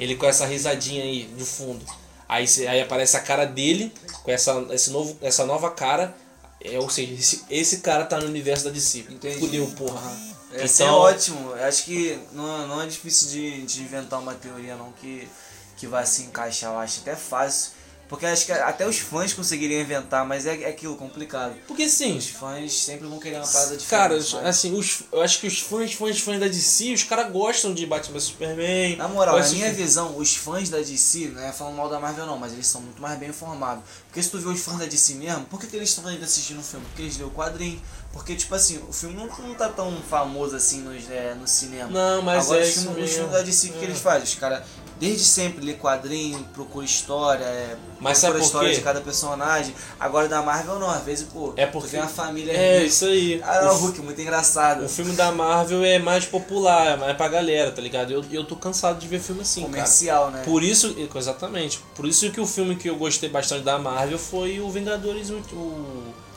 Ele 0.00 0.16
com 0.16 0.26
essa 0.26 0.46
risadinha 0.46 1.04
aí 1.04 1.24
de 1.36 1.44
fundo. 1.44 1.84
Aí, 2.28 2.46
aí 2.66 2.80
aparece 2.80 3.16
a 3.16 3.20
cara 3.20 3.44
dele 3.44 3.92
com 4.24 4.30
essa, 4.30 4.66
esse 4.70 4.90
novo, 4.90 5.16
essa 5.20 5.44
nova 5.44 5.70
cara. 5.70 6.16
É, 6.64 6.78
ou 6.78 6.88
seja, 6.88 7.12
esse, 7.12 7.44
esse 7.50 7.78
cara 7.78 8.04
tá 8.04 8.18
no 8.18 8.26
universo 8.26 8.64
da 8.64 8.70
DC. 8.70 9.04
Entendi. 9.10 9.38
Fudeu, 9.38 9.66
porra. 9.76 10.31
Esse 10.54 10.82
é 10.82 10.90
ótimo. 10.90 11.54
Acho 11.54 11.84
que 11.84 12.18
não, 12.32 12.66
não 12.68 12.82
é 12.82 12.86
difícil 12.86 13.28
de, 13.30 13.62
de 13.62 13.82
inventar 13.82 14.20
uma 14.20 14.34
teoria 14.34 14.76
não 14.76 14.92
que, 14.92 15.28
que 15.76 15.86
vai 15.86 16.04
se 16.06 16.22
encaixar. 16.22 16.72
Eu 16.72 16.78
acho 16.78 17.00
até 17.00 17.16
fácil. 17.16 17.72
Porque 18.12 18.26
acho 18.26 18.44
que 18.44 18.52
até 18.52 18.86
os 18.86 18.98
fãs 18.98 19.32
conseguiriam 19.32 19.80
inventar, 19.80 20.26
mas 20.26 20.44
é, 20.44 20.64
é 20.64 20.68
aquilo 20.68 20.96
complicado. 20.96 21.54
Porque 21.66 21.88
sim, 21.88 22.18
Os 22.18 22.28
fãs 22.28 22.70
sempre 22.80 23.06
vão 23.08 23.18
querer 23.18 23.36
uma 23.36 23.46
parada 23.46 23.74
diferente. 23.74 23.88
cara, 23.88 24.48
assim, 24.50 24.76
os, 24.76 25.04
eu 25.10 25.22
acho 25.22 25.40
que 25.40 25.46
os 25.46 25.60
fãs, 25.60 25.94
fãs, 25.94 26.20
fãs 26.20 26.38
da 26.38 26.46
DC, 26.46 26.92
os 26.92 27.04
caras 27.04 27.32
gostam 27.32 27.72
de 27.72 27.86
Batman 27.86 28.20
Superman. 28.20 28.96
Na 28.96 29.08
moral, 29.08 29.38
na 29.38 29.48
minha 29.48 29.72
visão, 29.72 30.18
os 30.18 30.36
fãs 30.36 30.68
da 30.68 30.76
DC, 30.76 31.28
não 31.34 31.42
é 31.42 31.52
falando 31.52 31.76
mal 31.76 31.88
da 31.88 31.98
Marvel 31.98 32.26
não, 32.26 32.36
mas 32.36 32.52
eles 32.52 32.66
são 32.66 32.82
muito 32.82 33.00
mais 33.00 33.18
bem 33.18 33.30
informados. 33.30 33.82
Porque 34.08 34.22
se 34.22 34.28
tu 34.28 34.38
vê 34.38 34.48
os 34.50 34.60
fãs 34.60 34.76
da 34.78 34.84
DC 34.84 35.14
mesmo, 35.14 35.46
por 35.46 35.58
que, 35.58 35.66
que 35.66 35.76
eles 35.76 35.88
estão 35.88 36.06
ainda 36.06 36.26
assistindo 36.26 36.60
o 36.60 36.62
filme? 36.62 36.84
Porque 36.84 37.00
eles 37.00 37.16
lêem 37.16 37.26
o 37.26 37.32
quadrinho. 37.32 37.80
Porque, 38.12 38.36
tipo 38.36 38.54
assim, 38.54 38.78
o 38.86 38.92
filme 38.92 39.16
não, 39.16 39.26
não 39.26 39.54
tá 39.54 39.70
tão 39.70 39.90
famoso 40.02 40.54
assim 40.54 40.82
nos, 40.82 41.10
é, 41.10 41.34
no 41.34 41.48
cinema. 41.48 41.88
Não, 41.90 42.20
mas 42.20 42.44
Agora, 42.44 42.60
é 42.60 42.68
os 42.68 42.74
filmes, 42.74 43.04
os 43.04 43.16
filmes 43.16 43.32
da 43.32 43.40
DC, 43.40 43.68
o 43.68 43.72
que 43.72 43.78
É. 43.78 43.84
eles 43.84 43.98
fazem? 44.00 44.24
Os 44.24 44.34
caras, 44.34 44.62
desde 45.02 45.24
sempre, 45.24 45.64
lê 45.66 45.74
quadrinho, 45.74 46.38
procura 46.54 46.84
história, 46.86 47.42
é, 47.44 47.76
Mas 47.98 48.20
procura 48.20 48.32
sabe 48.32 48.38
a 48.38 48.46
história 48.46 48.72
de 48.74 48.80
cada 48.80 49.00
personagem. 49.00 49.74
Agora, 49.98 50.28
da 50.28 50.40
Marvel 50.42 50.78
não, 50.78 50.88
às 50.88 51.02
vezes, 51.02 51.26
pô, 51.32 51.52
É 51.56 51.66
porque- 51.66 51.88
vê 51.88 51.96
uma 51.98 52.06
família... 52.06 52.52
É, 52.52 52.84
isso 52.84 53.04
aí. 53.06 53.42
Ah, 53.44 53.68
O 53.70 53.74
o 53.74 53.78
Hulk, 53.78 54.00
muito 54.00 54.20
engraçado. 54.20 54.84
O 54.84 54.88
filme 54.88 55.12
da 55.16 55.32
Marvel 55.32 55.84
é 55.84 55.98
mais 55.98 56.24
popular, 56.24 56.92
é 56.92 56.96
mais 56.96 57.16
pra 57.16 57.26
galera, 57.26 57.72
tá 57.72 57.82
ligado? 57.82 58.12
Eu, 58.12 58.24
eu 58.30 58.44
tô 58.44 58.54
cansado 58.54 59.00
de 59.00 59.08
ver 59.08 59.18
filme 59.18 59.42
assim, 59.42 59.62
cara. 59.62 59.72
Comercial, 59.72 60.30
né? 60.30 60.42
Por 60.44 60.62
isso, 60.62 60.94
exatamente, 61.16 61.80
por 61.96 62.06
isso 62.06 62.30
que 62.30 62.40
o 62.40 62.46
filme 62.46 62.76
que 62.76 62.88
eu 62.88 62.94
gostei 62.96 63.28
bastante 63.28 63.64
da 63.64 63.78
Marvel 63.78 64.18
foi 64.18 64.60
o 64.60 64.70
Vingadores, 64.70 65.30
o, 65.30 65.40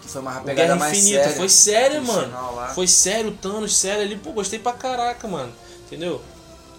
Que 0.02 0.10
foi 0.10 0.22
uma 0.22 0.32
pegada 0.42 0.54
Guerra 0.56 0.76
mais 0.76 0.98
Infinita. 0.98 1.24
séria. 1.24 1.38
Foi 1.38 1.50
sério, 1.50 2.02
no 2.02 2.08
mano. 2.08 2.56
lá. 2.56 2.68
Foi 2.70 2.88
sério, 2.88 3.30
o 3.30 3.34
Thanos, 3.34 3.76
sério 3.78 4.02
ali, 4.04 4.16
pô, 4.16 4.32
gostei 4.32 4.58
pra 4.58 4.72
caraca, 4.74 5.28
mano. 5.28 5.52
Entendeu? 5.86 6.20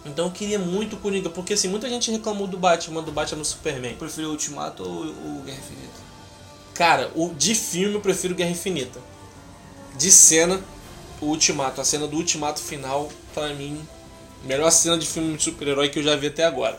Então 0.06 0.26
eu 0.26 0.30
queria 0.30 0.58
muito 0.58 0.96
o 0.96 0.98
Coringa, 0.98 1.28
porque 1.28 1.54
assim, 1.54 1.68
muita 1.68 1.88
gente 1.88 2.10
reclamou 2.10 2.46
do 2.46 2.56
Batman, 2.56 3.02
do 3.02 3.12
Batman 3.12 3.38
no 3.38 3.44
Superman. 3.44 3.94
Preferiu 3.96 4.28
o 4.28 4.32
Ultimato 4.32 4.82
ou 4.82 5.04
o 5.04 5.42
Guerra 5.44 5.58
Infinita? 5.58 6.06
Cara, 6.74 7.10
o, 7.14 7.30
de 7.34 7.54
filme 7.54 7.94
eu 7.94 8.00
prefiro 8.00 8.34
Guerra 8.34 8.50
Infinita. 8.50 9.00
De 9.96 10.10
cena, 10.10 10.60
o 11.20 11.26
Ultimato. 11.26 11.80
A 11.80 11.84
cena 11.84 12.06
do 12.06 12.16
Ultimato 12.16 12.60
final, 12.60 13.08
pra 13.34 13.52
mim, 13.54 13.80
melhor 14.44 14.70
cena 14.70 14.96
de 14.96 15.06
filme 15.06 15.36
de 15.36 15.42
super-herói 15.42 15.88
que 15.88 15.98
eu 15.98 16.02
já 16.02 16.14
vi 16.14 16.28
até 16.28 16.44
agora. 16.44 16.78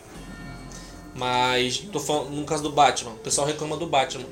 Mas, 1.15 1.79
tô 1.91 1.99
falando 1.99 2.29
no 2.29 2.45
caso 2.45 2.63
do 2.63 2.71
Batman. 2.71 3.11
O 3.11 3.17
pessoal 3.17 3.47
reclama 3.47 3.75
do 3.75 3.87
Batman. 3.87 4.27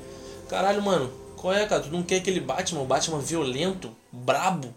Caralho, 0.48 0.80
mano, 0.80 1.12
qual 1.36 1.52
é, 1.52 1.66
cara? 1.66 1.82
Tu 1.82 1.90
não 1.90 2.02
quer 2.02 2.16
aquele 2.16 2.40
Batman? 2.40 2.82
O 2.82 2.86
Batman 2.86 3.18
violento, 3.18 3.90
brabo? 4.12 4.72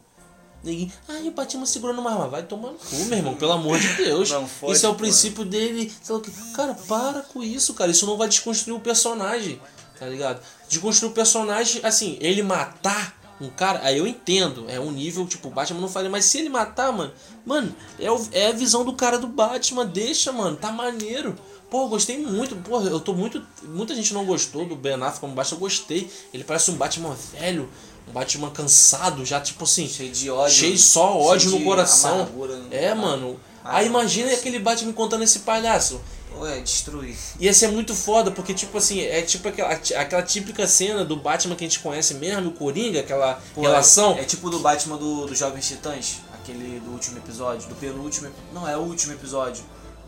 Ninguém, 0.63 0.91
ai, 1.07 1.27
o 1.27 1.31
Batman 1.31 1.65
segurando 1.65 1.99
uma 1.99 2.11
arma. 2.11 2.27
Vai 2.27 2.43
tomar 2.43 2.71
no 2.71 2.77
cu, 2.77 2.95
meu 3.05 3.17
irmão, 3.17 3.35
pelo 3.35 3.51
amor 3.53 3.79
de 3.79 3.87
Deus. 3.95 4.29
Não 4.29 4.47
fode, 4.47 4.73
isso 4.73 4.85
é 4.85 4.89
o 4.89 4.95
princípio 4.95 5.45
dele. 5.45 5.91
sei 6.01 6.13
lá 6.13 6.19
o 6.19 6.23
quê. 6.23 6.31
Cara, 6.53 6.73
para 6.87 7.21
com 7.21 7.41
isso, 7.41 7.73
cara. 7.73 7.89
Isso 7.91 8.05
não 8.05 8.17
vai 8.17 8.27
desconstruir 8.27 8.75
o 8.75 8.79
personagem, 8.79 9.61
tá 9.97 10.05
ligado? 10.05 10.41
Desconstruir 10.67 11.11
o 11.11 11.13
personagem, 11.13 11.81
assim, 11.83 12.17
ele 12.19 12.43
matar 12.43 13.17
um 13.41 13.49
cara, 13.49 13.79
aí 13.83 13.97
eu 13.97 14.05
entendo. 14.05 14.65
É 14.67 14.81
um 14.81 14.91
nível, 14.91 15.25
tipo, 15.25 15.47
o 15.47 15.51
Batman 15.51 15.79
não 15.79 15.87
faria. 15.87 16.09
Mas 16.09 16.25
se 16.25 16.37
ele 16.39 16.49
matar, 16.49 16.91
mano, 16.91 17.13
mano, 17.45 17.73
é, 17.97 18.11
o- 18.11 18.27
é 18.33 18.47
a 18.47 18.51
visão 18.51 18.83
do 18.83 18.91
cara 18.93 19.17
do 19.17 19.27
Batman. 19.27 19.85
Deixa, 19.85 20.31
mano, 20.33 20.57
tá 20.57 20.73
maneiro. 20.73 21.37
Pô, 21.69 21.87
gostei 21.87 22.17
muito. 22.17 22.55
Pô, 22.57 22.81
eu 22.81 22.99
tô 22.99 23.13
muito. 23.13 23.41
Muita 23.63 23.95
gente 23.95 24.13
não 24.13 24.25
gostou 24.25 24.65
do 24.65 24.75
Ben 24.75 24.95
Affleck 24.95 25.19
como 25.21 25.33
Batman. 25.35 25.55
Eu 25.55 25.59
gostei. 25.61 26.11
Ele 26.33 26.43
parece 26.43 26.69
um 26.69 26.75
Batman 26.75 27.15
velho. 27.31 27.69
Batman 28.09 28.49
cansado, 28.51 29.25
já 29.25 29.39
tipo 29.39 29.63
assim. 29.63 29.87
Cheio 29.87 30.11
de 30.11 30.29
ódio. 30.29 30.53
Cheio 30.55 30.77
só 30.77 31.17
ódio 31.19 31.49
cheio 31.49 31.59
no 31.61 31.65
coração. 31.65 32.15
amargura 32.21 32.55
no- 32.57 32.73
É, 32.73 32.93
mano. 32.93 33.39
Ah, 33.63 33.77
Aí 33.77 33.87
imagina 33.87 34.31
aquele 34.31 34.59
Batman 34.59 34.93
contando 34.93 35.23
esse 35.23 35.39
palhaço. 35.39 36.01
Ué, 36.39 36.59
destruir. 36.61 37.15
Ia 37.39 37.53
ser 37.53 37.67
muito 37.69 37.93
foda, 37.93 38.31
porque, 38.31 38.53
tipo 38.53 38.77
assim, 38.77 39.01
é 39.01 39.21
tipo 39.21 39.47
aquela, 39.47 39.71
aquela 39.71 40.21
típica 40.23 40.65
cena 40.67 41.03
do 41.03 41.15
Batman 41.17 41.55
que 41.55 41.65
a 41.65 41.67
gente 41.67 41.79
conhece 41.79 42.13
mesmo, 42.13 42.49
o 42.49 42.53
Coringa, 42.53 43.01
aquela 43.01 43.41
Pô, 43.53 43.61
relação. 43.61 44.15
É, 44.17 44.21
é 44.21 44.23
tipo 44.23 44.49
do 44.49 44.59
Batman 44.59 44.97
do, 44.97 45.25
do 45.25 45.35
Jovens 45.35 45.67
Titãs, 45.67 46.19
aquele 46.33 46.79
do 46.79 46.91
último 46.91 47.17
episódio, 47.17 47.67
do 47.67 47.75
penúltimo. 47.75 48.29
Não, 48.53 48.67
é 48.67 48.77
o 48.77 48.81
último 48.81 49.11
episódio. 49.13 49.63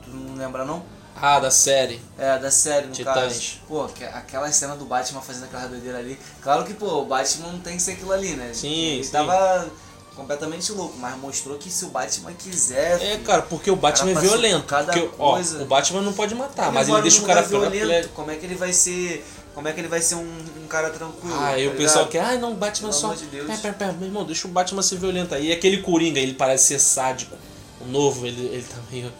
Tu 0.06 0.10
não 0.12 0.36
lembra 0.36 0.64
não? 0.64 0.84
Ah, 1.16 1.40
da 1.40 1.52
série. 1.52 2.02
É, 2.18 2.38
da 2.40 2.50
série, 2.50 2.88
no 2.88 2.94
Titãs. 2.94 3.16
caso. 3.16 3.42
Pô, 3.68 3.88
que- 3.88 4.04
aquela 4.04 4.52
cena 4.52 4.76
do 4.76 4.86
Batman 4.86 5.22
fazendo 5.22 5.46
aquela 5.46 5.68
doideira 5.68 5.98
ali. 6.00 6.18
Claro 6.42 6.64
que, 6.64 6.74
pô, 6.74 6.88
o 7.02 7.06
Batman 7.06 7.52
não 7.52 7.60
tem 7.60 7.76
que 7.78 7.82
ser 7.84 7.92
aquilo 7.94 8.12
ali, 8.12 8.36
né? 8.36 8.52
Sim, 8.54 8.96
Ele 8.96 9.04
sim. 9.04 9.12
tava 9.12 9.70
completamente 10.16 10.72
louco, 10.72 10.98
mas 10.98 11.18
mostrou 11.18 11.58
que 11.58 11.70
se 11.70 11.86
o 11.86 11.90
Batman 11.90 12.34
quiser. 12.34 13.02
É, 13.02 13.18
cara, 13.18 13.42
porque 13.44 13.70
o 13.72 13.76
Batman 13.76 14.12
é 14.12 14.16
violento. 14.16 14.66
cada 14.66 14.92
Porque, 14.94 15.10
ó, 15.20 15.34
coisa. 15.34 15.62
o 15.62 15.66
Batman 15.66 16.02
não 16.02 16.14
pode 16.14 16.34
matar, 16.36 16.66
ele 16.68 16.74
mas 16.74 16.90
ele 16.90 17.02
deixa 17.02 17.22
o 17.22 17.26
cara 17.26 17.42
violento, 17.42 18.10
Como 18.10 18.32
é 18.32 18.36
que 18.36 18.46
ele 18.46 18.56
vai 18.56 18.74
ser. 18.74 19.26
Como 19.54 19.68
é 19.68 19.74
que 19.74 19.82
ele 19.82 19.90
vai 19.90 20.02
ser 20.02 20.16
um, 20.16 20.38
um 20.64 20.68
cara 20.68 20.90
tranquilo? 20.92 21.36
Ah, 21.38 21.60
e 21.60 21.68
tá 21.68 21.74
o 21.74 21.78
pessoal 21.78 22.08
quer, 22.08 22.22
ah, 22.24 22.38
não, 22.38 22.54
o 22.54 22.56
Batman 22.56 22.88
Pelo 22.90 23.00
só. 23.02 23.08
amor 23.08 23.18
de 23.18 23.26
Deus. 23.26 23.48
Pera, 23.48 23.60
pera, 23.60 23.74
pera, 23.74 23.92
meu 23.92 24.08
irmão, 24.08 24.24
deixa 24.24 24.48
o 24.48 24.52
Batman 24.52 24.82
ser 24.82 24.98
violento 24.98 25.36
aí. 25.36 25.48
E 25.48 25.52
aquele 25.52 25.82
Coringa, 25.82 26.20
ele 26.22 26.34
parece 26.34 26.68
ser 26.68 26.80
sádico. 26.80 27.36
O 27.82 27.86
novo, 27.86 28.26
ele, 28.26 28.46
ele 28.46 28.64
tá 28.64 28.78
meio. 28.90 29.12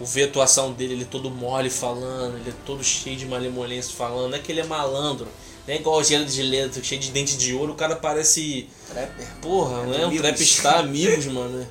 O 0.00 0.04
ver 0.04 0.22
a 0.22 0.26
atuação 0.26 0.72
dele, 0.72 0.94
ele 0.94 1.02
é 1.02 1.06
todo 1.06 1.30
mole 1.30 1.68
falando, 1.68 2.36
ele 2.38 2.50
é 2.50 2.54
todo 2.64 2.82
cheio 2.82 3.16
de 3.16 3.26
malemolência 3.26 3.92
falando. 3.94 4.30
Não 4.30 4.38
é 4.38 4.40
que 4.40 4.50
ele 4.50 4.60
é 4.60 4.64
malandro. 4.64 5.28
Não 5.68 5.74
é 5.74 5.76
igual 5.76 5.98
o 6.00 6.02
Gerard 6.02 6.32
de 6.32 6.42
Leto, 6.42 6.82
cheio 6.82 7.00
de 7.00 7.10
dente 7.10 7.36
de 7.36 7.54
ouro, 7.54 7.72
o 7.72 7.76
cara 7.76 7.94
parece. 7.94 8.66
Trapper. 8.88 9.26
Porra, 9.42 9.84
não 9.84 9.94
é 9.94 9.98
um 9.98 10.04
Amigos. 10.06 10.26
trapstar, 10.26 10.78
amigos, 10.80 11.26
mano. 11.26 11.66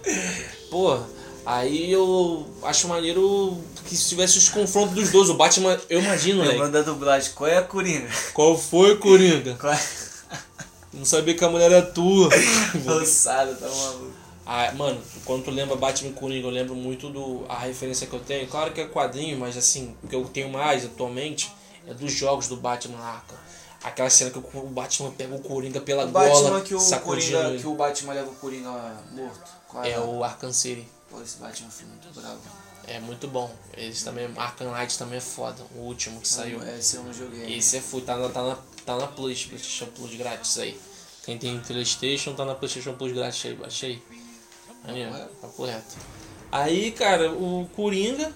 Porra. 0.69 1.05
Aí 1.45 1.91
eu 1.91 2.45
acho 2.61 2.87
maneiro 2.87 3.57
que 3.85 3.95
se 3.95 4.09
tivesse 4.09 4.37
os 4.37 4.49
confrontos 4.49 4.93
dos 4.93 5.09
dois. 5.09 5.29
O 5.29 5.33
Batman, 5.33 5.79
eu 5.89 5.99
imagino, 5.99 6.37
moleque. 6.37 6.53
Lembrando 6.53 6.73
da 6.73 6.81
dublagem, 6.83 7.31
qual 7.33 7.49
é 7.49 7.57
a 7.57 7.63
Coringa? 7.63 8.07
Qual 8.33 8.55
foi, 8.55 8.97
Coringa? 8.97 9.55
Qual 9.59 9.73
é? 9.73 9.81
Não 10.93 11.05
sabia 11.05 11.33
que 11.33 11.43
a 11.43 11.49
mulher 11.49 11.71
era 11.71 11.81
tua. 11.81 12.29
Lançada, 12.85 13.55
tá 13.55 13.67
maluco. 13.67 14.18
Ah, 14.51 14.71
mano, 14.71 14.99
quando 15.25 15.43
tu 15.43 15.51
lembra 15.51 15.75
Batman 15.75 16.09
e 16.09 16.13
Coringa, 16.13 16.47
eu 16.47 16.49
lembro 16.49 16.73
muito 16.73 17.07
do 17.11 17.45
a 17.47 17.59
referência 17.59 18.07
que 18.07 18.13
eu 18.13 18.19
tenho. 18.19 18.47
Claro 18.47 18.73
que 18.73 18.81
é 18.81 18.85
quadrinho, 18.87 19.37
mas 19.37 19.55
assim, 19.55 19.95
o 20.01 20.07
que 20.07 20.15
eu 20.15 20.25
tenho 20.25 20.49
mais 20.49 20.83
atualmente 20.83 21.53
é 21.87 21.93
dos 21.93 22.11
jogos 22.11 22.47
do 22.47 22.57
Batman 22.57 22.97
Arkham. 22.97 23.37
Aquela 23.83 24.09
cena 24.09 24.31
que 24.31 24.39
o 24.39 24.67
Batman 24.67 25.11
pega 25.11 25.35
o 25.35 25.39
Coringa 25.39 25.79
pela 25.79 26.05
O 26.05 26.07
Batman 26.07 26.41
gola, 26.41 26.61
que 26.61 26.73
o 26.73 26.99
Coringa, 26.99 27.39
ele. 27.49 27.59
que 27.59 27.67
o 27.67 27.75
Batman 27.75 28.13
leva 28.13 28.31
o 28.31 28.33
Coringa 28.33 28.71
morto. 29.11 29.51
Qual 29.67 29.85
É 29.85 29.99
o 29.99 30.23
Arkham 30.23 30.51
City. 30.51 30.87
Pô, 31.11 31.21
esse 31.21 31.37
Batman 31.37 31.69
foi 31.69 31.85
muito 31.85 32.19
bravo. 32.19 32.39
É 32.87 32.99
muito 32.99 33.27
bom. 33.27 33.55
Esse 33.77 34.03
também, 34.03 34.27
Arkham 34.35 34.71
Knight 34.71 34.97
também 34.97 35.19
é 35.19 35.21
foda. 35.21 35.63
O 35.75 35.81
último 35.81 36.19
que 36.19 36.27
saiu. 36.27 36.59
É, 36.63 36.79
Esse 36.79 36.95
eu 36.95 37.03
não 37.03 37.13
joguei. 37.13 37.55
Esse 37.55 37.77
é 37.77 37.81
full, 37.81 38.01
tá 38.01 38.17
na, 38.17 38.29
tá 38.29 38.41
na, 38.41 38.57
tá 38.83 38.95
na 38.97 39.05
Plus, 39.05 39.45
PlayStation 39.45 39.85
Plus 39.93 40.15
grátis 40.15 40.57
aí. 40.57 40.75
Quem 41.23 41.37
tem 41.37 41.59
PlayStation 41.59 42.33
tá 42.33 42.43
na 42.43 42.55
PlayStation 42.55 42.93
Plus 42.95 43.13
grátis 43.13 43.45
aí, 43.45 43.53
baixei. 43.53 44.01
Correto. 44.85 45.29
tá 45.41 45.47
correto. 45.49 45.95
Aí, 46.51 46.91
cara, 46.91 47.31
o 47.31 47.69
Coringa, 47.75 48.31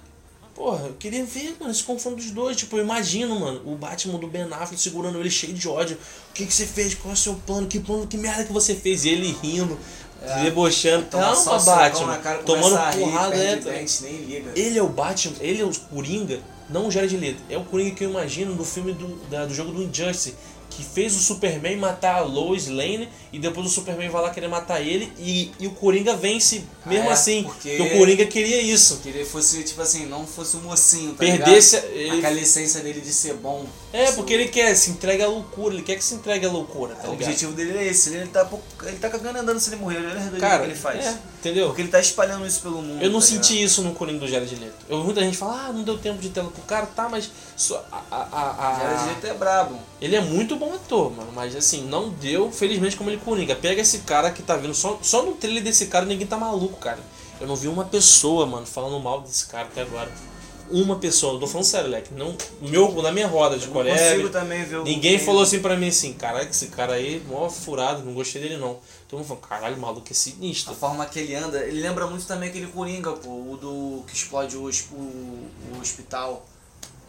porra, 0.53 0.85
eu 0.85 0.93
queria 0.93 1.25
ver, 1.25 1.55
mano, 1.59 1.71
esse 1.71 1.83
confronto 1.83 2.17
dos 2.17 2.29
dois. 2.31 2.55
Tipo, 2.57 2.77
eu 2.77 2.83
imagino, 2.83 3.39
mano, 3.39 3.61
o 3.65 3.75
Batman 3.75 4.19
do 4.19 4.27
Ben 4.27 4.43
Affleck 4.43 4.77
segurando 4.79 5.19
ele 5.19 5.31
cheio 5.31 5.53
de 5.53 5.67
ódio. 5.67 5.97
O 6.29 6.33
que, 6.33 6.45
que 6.45 6.53
você 6.53 6.65
fez? 6.65 6.93
Qual 6.93 7.11
é 7.11 7.13
o 7.13 7.17
seu 7.17 7.33
plano? 7.35 7.67
Que 7.67 7.79
plano, 7.79 8.05
que 8.05 8.17
merda 8.17 8.43
que 8.43 8.53
você 8.53 8.75
fez? 8.75 9.03
E 9.05 9.09
ele 9.09 9.35
rindo, 9.41 9.77
É. 10.21 10.43
debochando. 10.43 11.05
Calma, 11.07 11.59
Batman. 11.59 12.17
cara, 12.19 12.43
tomando 12.43 12.75
rir, 12.91 12.99
porrada, 12.99 13.35
é. 13.35 13.55
perde 13.57 13.65
dente, 13.69 14.03
nem 14.03 14.17
liga. 14.17 14.51
Ele 14.55 14.77
é 14.77 14.83
o 14.83 14.89
Batman, 14.89 15.35
ele 15.41 15.61
é 15.61 15.65
o 15.65 15.71
Coringa, 15.89 16.39
não 16.69 16.87
o 16.87 16.91
Jared 16.91 17.17
Leto. 17.17 17.41
É 17.49 17.57
o 17.57 17.63
Coringa 17.65 17.95
que 17.95 18.03
eu 18.05 18.09
imagino 18.11 18.53
do 18.53 18.63
filme 18.63 18.93
do, 18.93 19.07
da- 19.29 19.45
do 19.45 19.53
jogo 19.55 19.71
do 19.71 19.81
Injustice, 19.81 20.35
que 20.75 20.83
fez 20.83 21.15
o 21.15 21.19
Superman 21.19 21.77
matar 21.77 22.15
a 22.15 22.21
Lois 22.21 22.67
Lane 22.67 23.07
e 23.31 23.39
depois 23.39 23.67
o 23.67 23.69
Superman 23.69 24.09
vai 24.09 24.21
lá 24.21 24.29
querer 24.31 24.47
matar 24.47 24.81
ele 24.81 25.11
e, 25.17 25.51
e 25.59 25.67
o 25.67 25.71
Coringa 25.71 26.15
vence 26.15 26.63
mesmo 26.85 27.07
Ah, 27.07 27.11
é, 27.11 27.13
assim. 27.13 27.43
porque- 27.43 27.77
Porque 27.77 27.93
o 27.95 27.97
Coringa 27.97 28.25
queria 28.25 28.61
isso. 28.61 28.97
Que 29.03 29.09
ele 29.09 29.23
fosse, 29.25 29.63
tipo 29.63 29.81
assim, 29.81 30.05
não 30.05 30.25
fosse 30.27 30.57
um 30.57 30.61
mocinho, 30.61 31.11
tá 31.11 31.17
Perdesse. 31.19 31.75
ligado? 31.77 31.91
Ele, 31.93 32.17
Aquela 32.19 32.33
licença 32.35 32.79
dele 32.79 33.01
de 33.01 33.13
ser 33.13 33.33
bom. 33.35 33.65
é, 33.91 34.11
porque 34.13 34.33
ele 34.33 34.47
quer, 34.47 34.75
se 34.75 34.89
entrega 34.91 35.25
à 35.25 35.27
loucura, 35.27 35.73
ele 35.75 35.83
quer 35.83 35.95
que 35.95 36.03
se 36.03 36.13
entregue 36.15 36.45
à 36.45 36.51
loucura, 36.51 36.95
tá 36.95 37.07
O 37.07 37.11
ligado? 37.11 37.23
objetivo 37.23 37.51
dele 37.53 37.77
é 37.77 37.87
esse, 37.87 38.09
ele 38.13 38.27
tá, 38.27 38.47
ele 38.83 38.97
tá 38.97 39.09
cagando 39.09 39.39
andando 39.39 39.59
se 39.59 39.69
ele 39.69 39.77
morrer, 39.77 39.97
ele 39.97 40.35
é 40.37 40.39
Cara, 40.39 40.59
que 40.63 40.71
ele 40.71 40.75
faz. 40.75 41.05
é, 41.05 41.17
entendeu? 41.39 41.67
Porque 41.67 41.81
ele 41.81 41.89
tá 41.89 41.99
espalhando 41.99 42.45
isso 42.45 42.61
pelo 42.61 42.81
mundo. 42.81 43.01
Eu 43.03 43.09
não 43.11 43.19
tá 43.19 43.25
senti 43.27 43.53
ligado? 43.53 43.65
isso 43.65 43.81
no 43.83 43.93
Coringa 43.93 44.19
do 44.19 44.27
Jared 44.27 44.55
Leto. 44.55 44.73
Eu, 44.89 45.03
muita 45.03 45.21
gente 45.21 45.37
fala, 45.37 45.67
ah, 45.67 45.73
não 45.73 45.83
deu 45.83 45.97
tempo 45.97 46.19
de 46.21 46.29
tela 46.29 46.49
pro 46.49 46.61
cara, 46.63 46.85
tá, 46.85 47.07
mas 47.09 47.29
só, 47.55 47.85
a, 47.91 48.01
a, 48.11 48.17
a, 48.31 48.69
a- 48.69 48.79
Jared 48.79 49.05
Leto 49.09 49.27
é 49.27 49.33
brabo. 49.33 49.79
ele 50.01 50.15
é 50.15 50.21
muito 50.21 50.55
bom 50.55 50.62
ator, 50.71 51.11
mano. 51.11 51.31
Mas 51.33 51.55
assim, 51.55 51.83
não 51.83 52.09
deu, 52.09 52.51
felizmente, 52.51 52.95
como 52.95 53.09
ele 53.09 53.17
coringa. 53.17 53.55
Pega 53.55 53.81
esse 53.81 53.99
cara 53.99 54.31
que 54.31 54.43
tá 54.43 54.55
vindo. 54.55 54.73
Só, 54.73 54.99
só 55.01 55.23
no 55.23 55.33
trailer 55.33 55.63
desse 55.63 55.87
cara 55.87 56.05
ninguém 56.05 56.27
tá 56.27 56.37
maluco, 56.37 56.77
cara. 56.79 56.99
Eu 57.41 57.47
não 57.47 57.55
vi 57.55 57.67
uma 57.67 57.85
pessoa, 57.85 58.45
mano, 58.45 58.65
falando 58.65 58.99
mal 58.99 59.21
desse 59.21 59.47
cara 59.47 59.63
até 59.65 59.81
agora. 59.81 60.11
Uma 60.71 60.95
pessoa, 60.95 61.33
eu 61.33 61.39
tô 61.39 61.45
falando 61.45 61.65
sério, 61.65 61.89
Leque. 61.89 62.13
Não, 62.13 62.35
meu, 62.61 62.89
na 63.01 63.11
minha 63.11 63.27
roda 63.27 63.57
de 63.57 63.67
colega. 63.67 63.97
também 64.29 64.63
ver 64.63 64.81
Ninguém 64.83 65.19
falou 65.19 65.43
assim 65.43 65.59
pra 65.59 65.75
mim 65.75 65.89
assim, 65.89 66.13
caralho, 66.13 66.49
esse 66.49 66.67
cara 66.67 66.93
aí, 66.93 67.21
mó 67.27 67.49
furado, 67.49 68.03
não 68.03 68.13
gostei 68.13 68.41
dele 68.41 68.57
não. 68.57 68.79
Todo 69.07 69.19
mundo 69.19 69.27
falou, 69.27 69.43
caralho, 69.43 69.75
o 69.75 69.79
maluco 69.79 70.07
é 70.09 70.11
A 70.11 70.15
sinistro. 70.15 70.73
forma 70.73 71.05
que 71.05 71.19
ele 71.19 71.35
anda, 71.35 71.59
ele 71.65 71.81
lembra 71.81 72.07
muito 72.07 72.25
também 72.25 72.49
aquele 72.49 72.67
Coringa, 72.67 73.11
pô, 73.11 73.29
o 73.29 73.57
do 73.57 74.03
que 74.07 74.15
explode 74.15 74.55
o, 74.55 74.63
o, 74.63 74.65
o 75.75 75.81
hospital. 75.81 76.45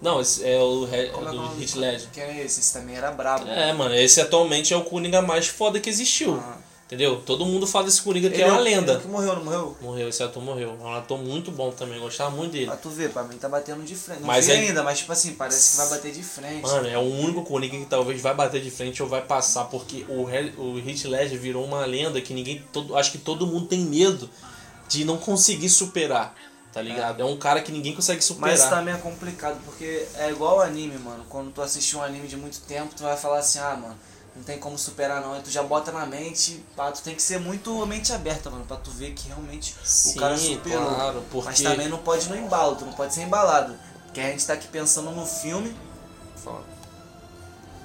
Não, 0.02 0.20
esse 0.20 0.44
é 0.44 0.58
o 0.60 0.86
é 0.92 1.06
é 1.08 1.12
o 1.16 1.24
do? 1.30 1.46
Hit 1.56 1.78
Ledger. 1.78 2.08
Que 2.12 2.20
é 2.20 2.44
esse? 2.44 2.60
Esse 2.60 2.72
também 2.74 2.96
era 2.96 3.10
brabo. 3.10 3.46
É, 3.48 3.72
mano, 3.72 3.94
esse 3.94 4.20
atualmente 4.20 4.72
é 4.74 4.76
o 4.76 4.84
Coringa 4.84 5.22
mais 5.22 5.46
foda 5.46 5.80
que 5.80 5.88
existiu. 5.88 6.34
Ah. 6.34 6.58
Entendeu? 6.86 7.22
Todo 7.24 7.46
mundo 7.46 7.66
fala 7.66 7.86
desse 7.86 8.02
Coringa 8.02 8.28
que 8.28 8.34
Ele 8.36 8.42
é 8.42 8.46
uma 8.46 8.60
o- 8.60 8.62
lenda. 8.62 8.92
ele 8.92 9.00
que 9.00 9.08
morreu, 9.08 9.34
não 9.36 9.44
morreu? 9.44 9.76
Morreu, 9.80 10.08
esse 10.10 10.22
ator 10.22 10.42
morreu. 10.42 10.76
É 10.78 10.84
um 10.84 10.94
ator 10.94 11.18
muito 11.18 11.50
bom 11.50 11.70
também, 11.70 11.98
gostava 11.98 12.30
muito 12.30 12.52
dele. 12.52 12.66
Pra 12.66 12.76
tu 12.76 12.90
ver, 12.90 13.10
pra 13.10 13.22
mim 13.24 13.38
tá 13.38 13.48
batendo 13.48 13.82
de 13.82 13.94
frente. 13.94 14.20
Não 14.20 14.26
Mas 14.26 14.46
vi 14.46 14.52
é- 14.52 14.56
ainda, 14.56 14.82
mas 14.82 14.98
tipo 14.98 15.10
assim, 15.10 15.32
parece 15.32 15.70
que 15.70 15.76
vai 15.78 15.88
bater 15.88 16.12
de 16.12 16.22
frente. 16.22 16.60
Mano, 16.60 16.86
é 16.86 16.98
o 16.98 17.00
único 17.00 17.42
Coringa 17.42 17.78
que 17.78 17.86
talvez 17.86 18.20
vai 18.20 18.34
bater 18.34 18.60
de 18.60 18.70
frente 18.70 19.02
ou 19.02 19.08
vai 19.08 19.22
passar, 19.22 19.64
porque 19.64 20.04
o, 20.10 20.24
o 20.60 20.78
Heath 20.78 21.04
Ledger 21.06 21.38
virou 21.40 21.64
uma 21.64 21.86
lenda 21.86 22.20
que 22.20 22.34
ninguém, 22.34 22.62
todo, 22.70 22.94
acho 22.96 23.10
que 23.12 23.18
todo 23.18 23.46
mundo 23.46 23.66
tem 23.66 23.80
medo 23.80 24.28
de 24.86 25.06
não 25.06 25.16
conseguir 25.16 25.70
superar, 25.70 26.34
tá 26.74 26.82
ligado? 26.82 27.22
É, 27.22 27.24
um 27.24 27.38
cara 27.38 27.62
que 27.62 27.70
ninguém 27.70 27.94
consegue 27.94 28.20
superar. 28.20 28.50
Mas 28.50 28.68
também 28.68 28.92
é 28.92 28.98
complicado, 28.98 29.60
porque 29.64 30.08
é 30.16 30.28
igual 30.30 30.60
anime, 30.60 30.98
mano. 30.98 31.24
Quando 31.28 31.52
tu 31.52 31.62
assistir 31.62 31.96
um 31.96 32.02
anime 32.02 32.26
de 32.26 32.36
muito 32.36 32.60
tempo, 32.62 32.92
tu 32.96 33.04
vai 33.04 33.16
falar 33.16 33.38
assim, 33.38 33.60
ah, 33.60 33.76
mano, 33.76 33.96
não 34.34 34.42
tem 34.42 34.58
como 34.58 34.76
superar 34.76 35.22
não. 35.22 35.34
Aí 35.34 35.40
tu 35.40 35.50
já 35.50 35.62
bota 35.62 35.92
na 35.92 36.04
mente, 36.04 36.64
pá, 36.74 36.90
tu 36.90 37.00
tem 37.00 37.14
que 37.14 37.22
ser 37.22 37.38
muito 37.38 37.86
mente 37.86 38.12
aberta, 38.12 38.50
mano, 38.50 38.64
pra 38.66 38.76
tu 38.76 38.90
ver 38.90 39.12
que 39.12 39.28
realmente 39.28 39.76
Sim, 39.84 40.18
o 40.18 40.20
cara 40.20 40.36
superou. 40.36 40.94
claro, 40.96 41.22
porque... 41.30 41.46
Mas 41.46 41.60
também 41.60 41.88
não 41.88 41.98
pode 41.98 42.26
ir 42.26 42.30
no 42.30 42.36
embalo, 42.36 42.74
tu 42.74 42.84
não 42.84 42.92
pode 42.92 43.14
ser 43.14 43.22
embalado. 43.22 43.78
Porque 44.06 44.20
a 44.20 44.30
gente 44.30 44.44
tá 44.44 44.54
aqui 44.54 44.66
pensando 44.66 45.12
no 45.12 45.24
filme, 45.24 45.76
Fala. 46.42 46.64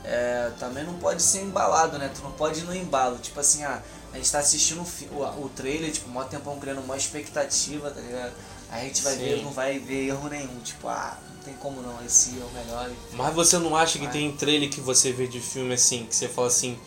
é, 0.03 0.51
também 0.59 0.83
não 0.83 0.95
pode 0.95 1.21
ser 1.21 1.41
embalado, 1.41 1.99
né? 1.99 2.09
Tu 2.13 2.23
não 2.23 2.31
pode 2.31 2.61
ir 2.61 2.63
no 2.63 2.75
embalo. 2.75 3.19
Tipo 3.19 3.39
assim, 3.39 3.63
ah, 3.63 3.83
a 4.11 4.17
gente 4.17 4.31
tá 4.31 4.39
assistindo 4.39 4.81
o, 4.81 5.15
o, 5.15 5.45
o 5.45 5.49
trailer, 5.49 5.91
tipo, 5.91 6.09
mó 6.09 6.23
tempão 6.23 6.59
criando 6.59 6.81
uma 6.81 6.97
expectativa, 6.97 7.91
tá 7.91 8.01
ligado? 8.01 8.33
Aí 8.71 8.81
a 8.83 8.85
gente 8.85 9.01
vai 9.01 9.13
Sim. 9.13 9.19
ver, 9.19 9.43
não 9.43 9.51
vai 9.51 9.79
ver 9.79 10.07
erro 10.07 10.29
nenhum. 10.29 10.59
Tipo, 10.63 10.87
ah, 10.87 11.17
não 11.35 11.43
tem 11.43 11.53
como 11.55 11.81
não, 11.81 12.03
esse 12.05 12.31
é 12.39 12.43
o 12.43 12.49
melhor. 12.51 12.89
Mas 13.13 13.33
você 13.33 13.57
não 13.57 13.75
acha 13.75 13.97
que 13.97 14.05
Vai. 14.05 14.13
tem 14.13 14.31
trailer 14.31 14.69
que 14.69 14.79
você 14.81 15.11
vê 15.11 15.27
de 15.27 15.39
filme 15.39 15.73
assim, 15.73 16.05
que 16.05 16.15
você 16.15 16.27
fala 16.27 16.47
assim, 16.47 16.77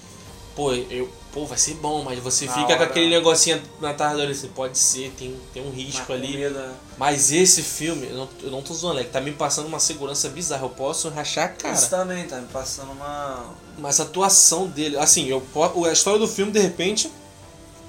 pô, 0.54 0.72
eu, 0.72 1.10
pô, 1.32 1.44
vai 1.44 1.58
ser 1.58 1.74
bom, 1.74 2.04
mas 2.04 2.18
você 2.20 2.44
Na 2.46 2.52
fica 2.52 2.66
com 2.66 2.72
hora. 2.74 2.84
aquele 2.84 3.08
negocinho 3.10 3.60
na 3.80 3.92
tarde 3.94 4.22
assim, 4.22 4.48
pode 4.48 4.78
ser, 4.78 5.10
tem, 5.18 5.36
tem 5.52 5.66
um 5.66 5.70
risco 5.70 5.98
Mas 5.98 6.06
com 6.06 6.12
ali. 6.12 6.36
né? 6.48 6.74
Mas 6.96 7.32
esse 7.32 7.62
filme, 7.62 8.06
eu 8.08 8.16
não, 8.16 8.28
eu 8.42 8.50
não 8.52 8.62
tô 8.62 8.72
zoando, 8.74 9.00
é 9.00 9.04
que 9.04 9.10
tá 9.10 9.20
me 9.20 9.32
passando 9.32 9.66
uma 9.66 9.80
segurança 9.80 10.28
bizarra. 10.28 10.64
Eu 10.64 10.70
posso 10.70 11.08
rachar 11.08 11.46
a 11.46 11.48
cara. 11.48 11.74
Isso 11.74 11.90
também 11.90 12.24
tá 12.28 12.36
me 12.36 12.46
passando 12.48 12.92
uma. 12.92 13.46
Mas 13.78 13.98
a 13.98 14.04
atuação 14.04 14.66
dele, 14.68 14.96
assim, 14.98 15.26
eu, 15.26 15.42
a 15.88 15.92
história 15.92 16.20
do 16.20 16.28
filme, 16.28 16.52
de 16.52 16.60
repente, 16.60 17.10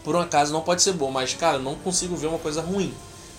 por 0.03 0.15
um 0.15 0.19
acaso 0.19 0.51
não 0.51 0.62
pode 0.62 0.81
ser 0.81 0.93
boa, 0.93 1.12
mas, 1.12 1.33
cara, 1.35 1.57
eu 1.57 1.62
não 1.62 1.75
consigo 1.75 2.15
ver 2.15 2.27
uma 2.27 2.39
coisa 2.39 2.62
ruim. 2.62 2.91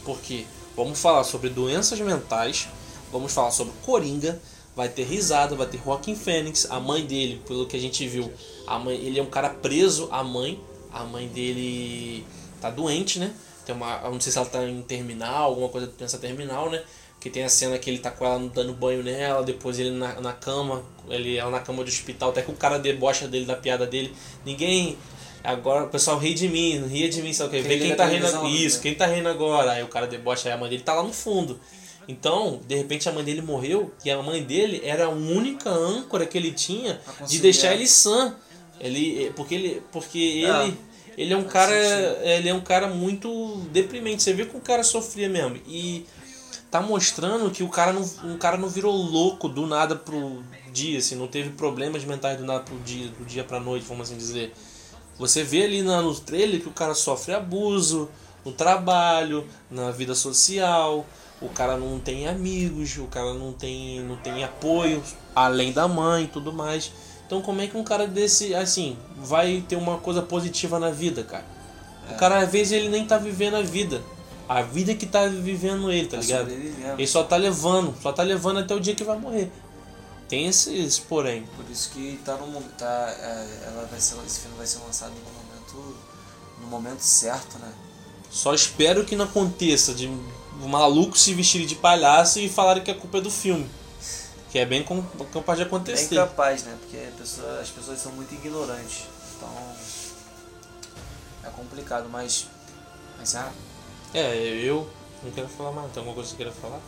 Porque 0.05 0.47
vamos 0.77 1.01
falar 1.01 1.25
sobre 1.25 1.49
doenças 1.49 1.99
mentais, 2.01 2.69
vamos 3.11 3.33
falar 3.33 3.51
sobre 3.51 3.73
Coringa, 3.85 4.41
vai 4.77 4.89
ter 4.89 5.05
risada, 5.05 5.55
vai 5.55 5.67
ter 5.67 5.81
Joaquin 5.83 6.15
Phoenix, 6.15 6.67
a 6.71 6.81
mãe 6.81 7.05
dele, 7.05 7.41
pelo 7.47 7.67
que 7.67 7.77
a 7.77 7.81
gente 7.81 8.07
viu, 8.07 8.33
a 8.67 8.79
mãe, 8.79 8.97
ele 8.97 9.19
é 9.19 9.23
um 9.23 9.31
cara 9.31 9.51
preso, 9.51 10.09
a 10.11 10.23
mãe, 10.23 10.61
a 10.93 11.05
mãe 11.05 11.29
dele 11.29 12.25
tá 12.61 12.71
doente, 12.71 13.19
né? 13.19 13.35
Tem 13.65 13.75
uma, 13.75 14.01
não 14.11 14.21
sei 14.21 14.33
se 14.33 14.39
ela 14.39 14.47
tá 14.47 14.63
em 14.65 14.83
terminal, 14.83 15.45
alguma 15.45 15.69
coisa 15.69 15.87
de 15.87 15.95
doença 15.95 16.19
terminal, 16.19 16.71
né? 16.71 16.83
Que 17.21 17.31
tem 17.31 17.43
a 17.43 17.49
cena 17.49 17.79
que 17.79 17.89
ele 17.89 17.99
tá 17.99 18.11
com 18.11 18.25
ela 18.25 18.39
dando 18.53 18.75
banho 18.75 19.03
nela, 19.03 19.43
depois 19.43 19.79
ele 19.79 19.91
na, 19.91 20.21
na 20.21 20.33
cama, 20.33 20.83
ele 21.09 21.37
ela 21.37 21.51
na 21.51 21.61
cama 21.61 21.83
do 21.83 21.89
hospital, 21.89 22.31
até 22.31 22.43
que 22.43 22.51
o 22.51 22.55
cara 22.55 22.79
debocha 22.79 23.27
dele 23.27 23.47
da 23.47 23.57
piada 23.57 23.87
dele. 23.87 24.15
Ninguém. 24.45 24.99
Agora 25.45 25.85
o 25.85 25.89
pessoal 25.89 26.19
ri 26.19 26.33
de 26.33 26.49
mim, 26.49 26.87
ria 26.87 27.09
de 27.09 27.21
mim, 27.23 27.33
sabe 27.35 27.49
o 27.59 27.63
que? 27.63 27.69
Vê 27.69 27.79
quem 27.79 27.95
tá 27.95 28.07
rindo 28.07 28.27
televisão, 28.27 28.49
Isso, 28.49 28.77
né? 28.79 28.83
quem 28.83 28.95
tá 28.95 29.07
rindo 29.07 29.29
agora. 29.29 29.73
Aí 29.73 29.83
o 29.83 29.89
cara 29.89 30.07
debocha, 30.07 30.49
aí 30.49 30.55
a 30.55 30.57
mãe 30.57 30.71
dele 30.71 30.83
tá 30.83 30.95
lá 30.95 31.03
no 31.03 31.13
fundo. 31.13 31.61
Então, 32.09 32.61
de 32.67 32.75
repente 32.75 33.09
a 33.09 33.13
mãe 33.13 33.23
dele 33.25 33.43
morreu 33.43 33.93
e 34.05 34.11
a 34.11 34.23
mãe 34.23 34.43
dele 34.43 34.81
era 34.85 35.07
a 35.07 35.09
única 35.11 35.71
âncora 35.71 36.27
que 36.27 36.37
ele 36.37 36.51
tinha 36.53 37.01
de 37.29 37.39
deixar 37.41 37.75
ele 37.75 37.87
sã. 37.87 38.35
Ele, 38.81 39.33
porque 39.37 39.55
ele, 39.55 39.83
porque 39.93 40.45
É, 40.47 40.65
ele, 40.65 40.79
ele 41.17 41.33
é 41.33 41.37
um 41.37 41.45
cara, 41.45 41.73
sentido. 41.73 42.27
ele 42.27 42.49
é 42.49 42.55
um 42.55 42.61
cara 42.61 42.89
muito 42.89 43.57
deprimente. 43.71 44.23
Você 44.23 44.33
vê 44.33 44.45
que 44.47 44.57
o 44.57 44.61
cara 44.61 44.83
sofria 44.83 45.29
mesmo 45.29 45.59
e 45.67 46.05
tá 46.71 46.81
mostrando 46.81 47.51
que 47.51 47.63
o 47.63 47.69
cara 47.69 47.93
não, 47.93 48.03
um 48.25 48.37
cara 48.37 48.57
não 48.57 48.69
virou 48.69 48.93
louco 48.95 49.49
do 49.49 49.67
nada 49.67 49.95
pro 49.95 50.43
dia, 50.73 50.99
assim, 50.99 51.15
não 51.15 51.29
teve 51.29 51.51
problemas 51.51 52.05
mentais 52.05 52.37
do 52.37 52.45
nada 52.45 52.61
pro 52.65 52.77
dia, 52.79 53.09
do 53.09 53.25
dia 53.25 53.45
pra 53.45 53.61
noite, 53.61 53.87
vamos 53.87 54.09
assim 54.09 54.19
dizer. 54.19 54.53
Você 55.19 55.45
vê 55.45 55.65
ali 55.65 55.83
na, 55.83 56.03
no 56.03 56.15
trailer 56.15 56.61
que 56.61 56.69
o 56.69 56.73
cara 56.73 56.95
sofre 56.95 57.35
abuso 57.35 58.09
no 58.45 58.53
trabalho, 58.53 59.47
na 59.71 59.91
vida 59.91 60.15
social, 60.15 61.07
o 61.41 61.49
cara 61.49 61.77
não 61.77 61.99
tem 61.99 62.29
amigos, 62.29 62.97
o 62.99 63.07
cara 63.07 63.33
não 63.35 63.53
tem, 63.53 64.01
não 64.01 64.17
tem 64.17 64.45
apoio, 64.45 65.03
além 65.35 65.73
da 65.73 65.89
mãe 65.89 66.25
e 66.25 66.29
tudo 66.29 66.53
mais. 66.53 66.93
Então 67.27 67.41
como 67.41 67.61
é 67.61 67.67
que 67.67 67.77
um 67.77 67.85
cara 67.85 68.07
desse, 68.07 68.55
assim, 68.55 68.97
vai 69.17 69.65
ter 69.67 69.77
uma 69.77 69.99
coisa 69.99 70.21
positiva 70.21 70.79
na 70.79 70.91
vida, 70.91 71.23
cara? 71.23 71.45
O 72.11 72.17
cara 72.17 72.39
às 72.39 72.51
vezes 72.51 72.73
ele 72.73 72.89
nem 72.89 73.07
tá 73.07 73.17
vivendo 73.17 73.57
a 73.57 73.63
vida. 73.63 74.03
A 74.47 74.61
vida 74.61 74.95
que 74.95 75.07
tá 75.07 75.27
vivendo 75.27 75.91
ele, 75.91 76.07
tá 76.07 76.19
Tá 76.19 76.23
ligado? 76.23 76.51
Ele 76.99 77.07
só 77.07 77.23
tá 77.23 77.37
levando, 77.37 77.95
só 78.03 78.13
tá 78.13 78.23
levando 78.23 78.59
até 78.59 78.75
o 78.75 78.81
dia 78.81 78.95
que 78.95 79.03
vai 79.03 79.19
morrer. 79.19 79.51
Tem 80.29 80.47
esses 80.47 80.99
porém. 80.99 81.47
Por 81.57 81.69
isso 81.71 81.91
que 81.91 82.19
tá 82.25 82.37
no 82.37 82.47
momento. 82.47 82.73
Tá, 82.77 82.87
é, 83.19 83.65
ela 83.67 83.87
vai 83.91 84.01
ser, 84.01 84.17
esse 84.27 84.41
filme 84.41 84.57
vai 84.57 84.67
ser 84.67 84.79
lançado 84.79 85.13
no 85.13 85.33
momento. 85.33 85.97
No 86.61 86.67
momento 86.67 87.01
certo, 87.01 87.59
né? 87.59 87.73
Só 88.31 88.55
espero 88.55 89.05
que 89.05 89.15
não 89.17 89.27
aconteça 89.27 89.95
de 89.95 90.09
um 90.09 90.69
maluco 90.69 91.17
se 91.19 91.35
vestir 91.35 91.67
de 91.67 91.75
palhaço 91.75 92.39
e 92.41 92.49
falarem 92.49 92.83
que 92.83 92.91
a 92.91 92.95
culpa 92.95 93.19
é 93.19 93.21
do 93.21 93.31
filme. 93.31 93.69
Que 94.51 94.59
é 94.61 94.65
bem 94.67 94.83
com- 94.85 95.03
capaz 95.33 95.59
de 95.59 95.65
acontecer. 95.65 96.15
incapaz, 96.15 96.63
né? 96.65 96.77
Porque 96.81 96.97
pessoa- 97.19 97.61
as 97.61 97.69
pessoas 97.69 97.99
são 98.01 98.13
muito 98.13 98.33
ignorantes. 98.35 99.05
Então. 99.37 99.49
É 101.45 101.51
complicado, 101.51 102.09
mas. 102.11 102.47
Mas 103.19 103.35
ah, 103.37 103.53
É, 104.15 104.35
eu 104.37 104.89
não 105.23 105.31
quero 105.33 105.49
falar 105.49 105.73
mais. 105.73 105.93
Tem 105.93 106.01
alguma 106.01 106.15
coisa 106.15 106.31
que 106.31 106.37
você 106.37 106.45
queira 106.45 106.53
falar? 106.53 106.81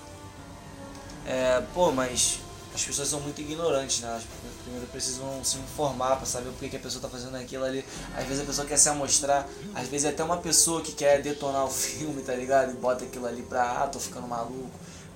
É, 1.27 1.61
pô, 1.75 1.91
mas 1.93 2.39
as 2.77 2.85
pessoas 2.85 3.09
são 3.09 3.21
muito 3.21 3.41
ignorantes, 3.41 4.01
né? 4.01 4.09
Elas 4.09 4.23
primeiro 4.63 4.87
precisam 4.89 5.43
se 5.43 5.57
informar 5.57 6.17
pra 6.17 6.27
saber 6.27 6.51
o 6.51 6.53
que, 6.53 6.69
que 6.69 6.77
a 6.77 6.81
pessoa 6.81 7.01
tá 7.01 7.09
fazendo 7.09 7.35
aquilo 7.37 7.65
ali. 7.65 7.83
Às 8.15 8.27
vezes 8.27 8.43
a 8.43 8.47
pessoa 8.47 8.67
quer 8.67 8.77
se 8.77 8.89
amostrar, 8.91 9.49
às 9.75 9.89
vezes 9.89 10.05
é 10.05 10.11
até 10.11 10.23
uma 10.23 10.37
pessoa 10.37 10.83
que 10.83 10.93
quer 10.93 11.23
detonar 11.23 11.65
o 11.65 11.71
filme, 11.73 12.23
tá 12.23 12.35
ligado? 12.35 12.73
E 12.73 12.75
bota 12.75 13.05
aquilo 13.05 13.27
ali 13.27 13.43
pra, 13.43 13.83
ah, 13.83 13.87
tô 13.87 13.99
ficando 13.99 14.29
maluco. 14.29 14.71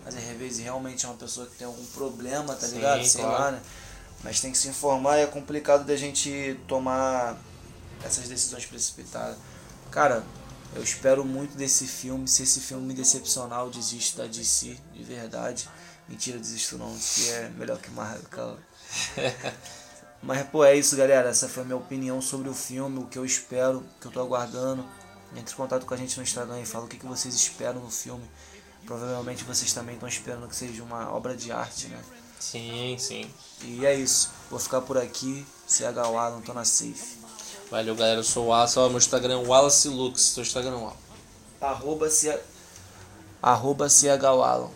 Mas 0.05 0.17
às 0.17 0.25
vezes 0.39 0.65
realmente 0.65 1.05
é 1.05 1.09
uma 1.09 1.19
pessoa 1.19 1.47
que 1.47 1.57
tem 1.57 1.67
algum 1.67 1.85
problema, 1.87 2.55
tá 2.55 2.67
Sim, 2.67 2.77
ligado? 2.77 3.05
Sei 3.05 3.21
claro. 3.23 3.43
lá, 3.43 3.51
né? 3.53 3.61
Mas 4.25 4.41
tem 4.41 4.51
que 4.51 4.59
se 4.59 4.69
informar 4.69 5.19
e 5.19 5.23
é 5.23 5.27
complicado 5.27 5.85
da 5.85 5.97
gente 5.97 6.59
tomar 6.67 7.39
essas 8.03 8.27
decisões 8.27 8.65
precipitadas. 8.65 9.37
Cara, 9.91 10.25
eu 10.75 10.83
espero 10.83 11.25
muito 11.27 11.57
desse 11.57 11.87
filme. 11.87 12.27
Se 12.27 12.43
esse 12.43 12.61
filme 12.61 12.87
me 12.87 12.95
decepcionar, 12.95 13.61
eu 13.61 13.71
desisto 13.71 14.17
da 14.17 14.27
DC, 14.27 14.79
de 14.95 15.03
verdade. 15.03 15.69
Mentira, 16.11 16.39
desisto 16.39 16.77
não, 16.77 16.93
que 16.99 17.31
é 17.31 17.49
melhor 17.57 17.79
que 17.79 17.89
Marvel, 17.93 18.29
cara. 18.29 18.59
Mas, 20.21 20.47
pô, 20.49 20.65
é 20.65 20.77
isso, 20.77 20.97
galera. 20.97 21.31
Essa 21.31 21.49
foi 21.49 21.63
a 21.63 21.67
minha 21.67 21.77
opinião 21.77 22.21
sobre 22.21 22.49
o 22.49 22.55
filme, 22.55 22.99
o 22.99 23.07
que 23.07 23.17
eu 23.17 23.25
espero, 23.25 23.79
o 23.79 24.01
que 24.01 24.09
eu 24.09 24.11
tô 24.11 24.21
aguardando. 24.21 24.85
Entre 25.37 25.55
em 25.55 25.57
contato 25.57 25.87
com 25.87 25.95
a 25.95 25.97
gente 25.97 26.17
no 26.17 26.25
Instagram 26.25 26.61
e 26.61 26.67
fala 26.67 26.85
o 26.85 26.89
que, 26.89 26.99
que 26.99 27.07
vocês 27.07 27.33
esperam 27.33 27.81
no 27.81 27.91
filme. 27.91 28.29
Provavelmente 28.85 29.45
vocês 29.45 29.73
também 29.73 29.95
estão 29.95 30.09
esperando 30.09 30.49
que 30.49 30.57
seja 30.57 30.83
uma 30.83 31.13
obra 31.13 31.37
de 31.37 31.53
arte, 31.53 31.87
né? 31.87 32.03
Sim, 32.41 32.97
sim. 32.99 33.31
E 33.63 33.87
é 33.87 33.95
isso. 33.95 34.31
Vou 34.51 34.59
ficar 34.59 34.81
por 34.81 34.99
aqui. 34.99 35.47
CH 35.69 35.97
Alan, 35.97 36.41
tô 36.41 36.53
na 36.53 36.65
safe. 36.65 37.21
Valeu, 37.71 37.95
galera. 37.95 38.19
Eu 38.19 38.25
sou 38.25 38.47
o 38.47 38.49
Wallace. 38.49 38.79
Ó, 38.81 38.89
meu 38.89 38.99
Instagram 38.99 39.43
é 39.43 39.47
Wallace 39.47 39.89
Lux. 39.89 40.21
Seu 40.21 40.43
Instagram, 40.43 40.77
ó. 40.77 40.93
Arroba, 41.61 42.11
C... 42.11 42.37
Arroba 43.41 43.89
CH 43.89 44.25
Alan, 44.25 44.71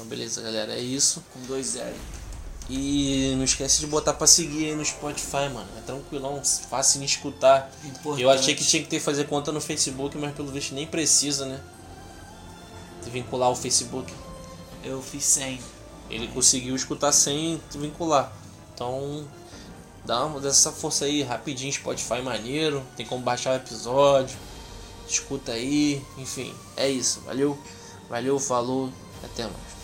Então, 0.00 0.08
beleza, 0.08 0.40
galera. 0.40 0.72
É 0.72 0.80
isso. 0.80 1.22
com 1.30 1.40
dois 1.42 1.76
L. 1.76 1.94
E 2.70 3.34
não 3.36 3.44
esquece 3.44 3.80
de 3.80 3.86
botar 3.86 4.14
pra 4.14 4.26
seguir 4.26 4.66
aí 4.66 4.74
no 4.74 4.84
Spotify, 4.84 5.50
mano. 5.52 5.68
É 5.76 5.80
tranquilão, 5.82 6.40
fácil 6.70 7.00
de 7.00 7.06
escutar. 7.06 7.70
Importante. 7.84 8.22
Eu 8.22 8.30
achei 8.30 8.54
que 8.54 8.64
tinha 8.64 8.82
que 8.82 8.88
ter 8.88 8.98
que 8.98 9.04
fazer 9.04 9.26
conta 9.26 9.52
no 9.52 9.60
Facebook, 9.60 10.16
mas 10.16 10.34
pelo 10.34 10.50
visto 10.50 10.74
nem 10.74 10.86
precisa, 10.86 11.44
né? 11.44 11.60
De 13.04 13.10
vincular 13.10 13.50
o 13.50 13.56
Facebook. 13.56 14.10
Eu 14.82 15.02
fiz 15.02 15.24
100. 15.24 15.60
Ele 16.08 16.28
conseguiu 16.28 16.74
escutar 16.74 17.12
sem 17.12 17.60
vincular. 17.74 18.32
Então, 18.72 19.26
Dá 20.02 20.24
uma 20.24 20.40
dessa 20.40 20.72
força 20.72 21.04
aí 21.04 21.22
rapidinho, 21.22 21.70
Spotify 21.70 22.22
maneiro, 22.22 22.82
tem 22.96 23.04
como 23.04 23.22
baixar 23.22 23.52
o 23.52 23.56
episódio, 23.56 24.36
escuta 25.06 25.52
aí, 25.52 26.02
enfim, 26.16 26.54
é 26.74 26.88
isso, 26.88 27.20
valeu, 27.20 27.58
valeu, 28.08 28.38
falou, 28.38 28.90
até 29.22 29.42
mais. 29.42 29.79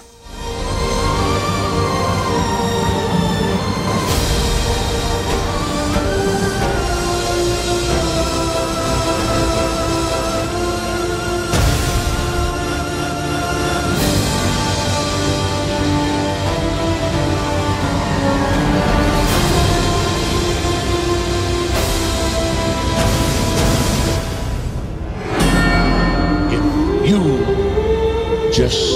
Yes. 28.66 28.96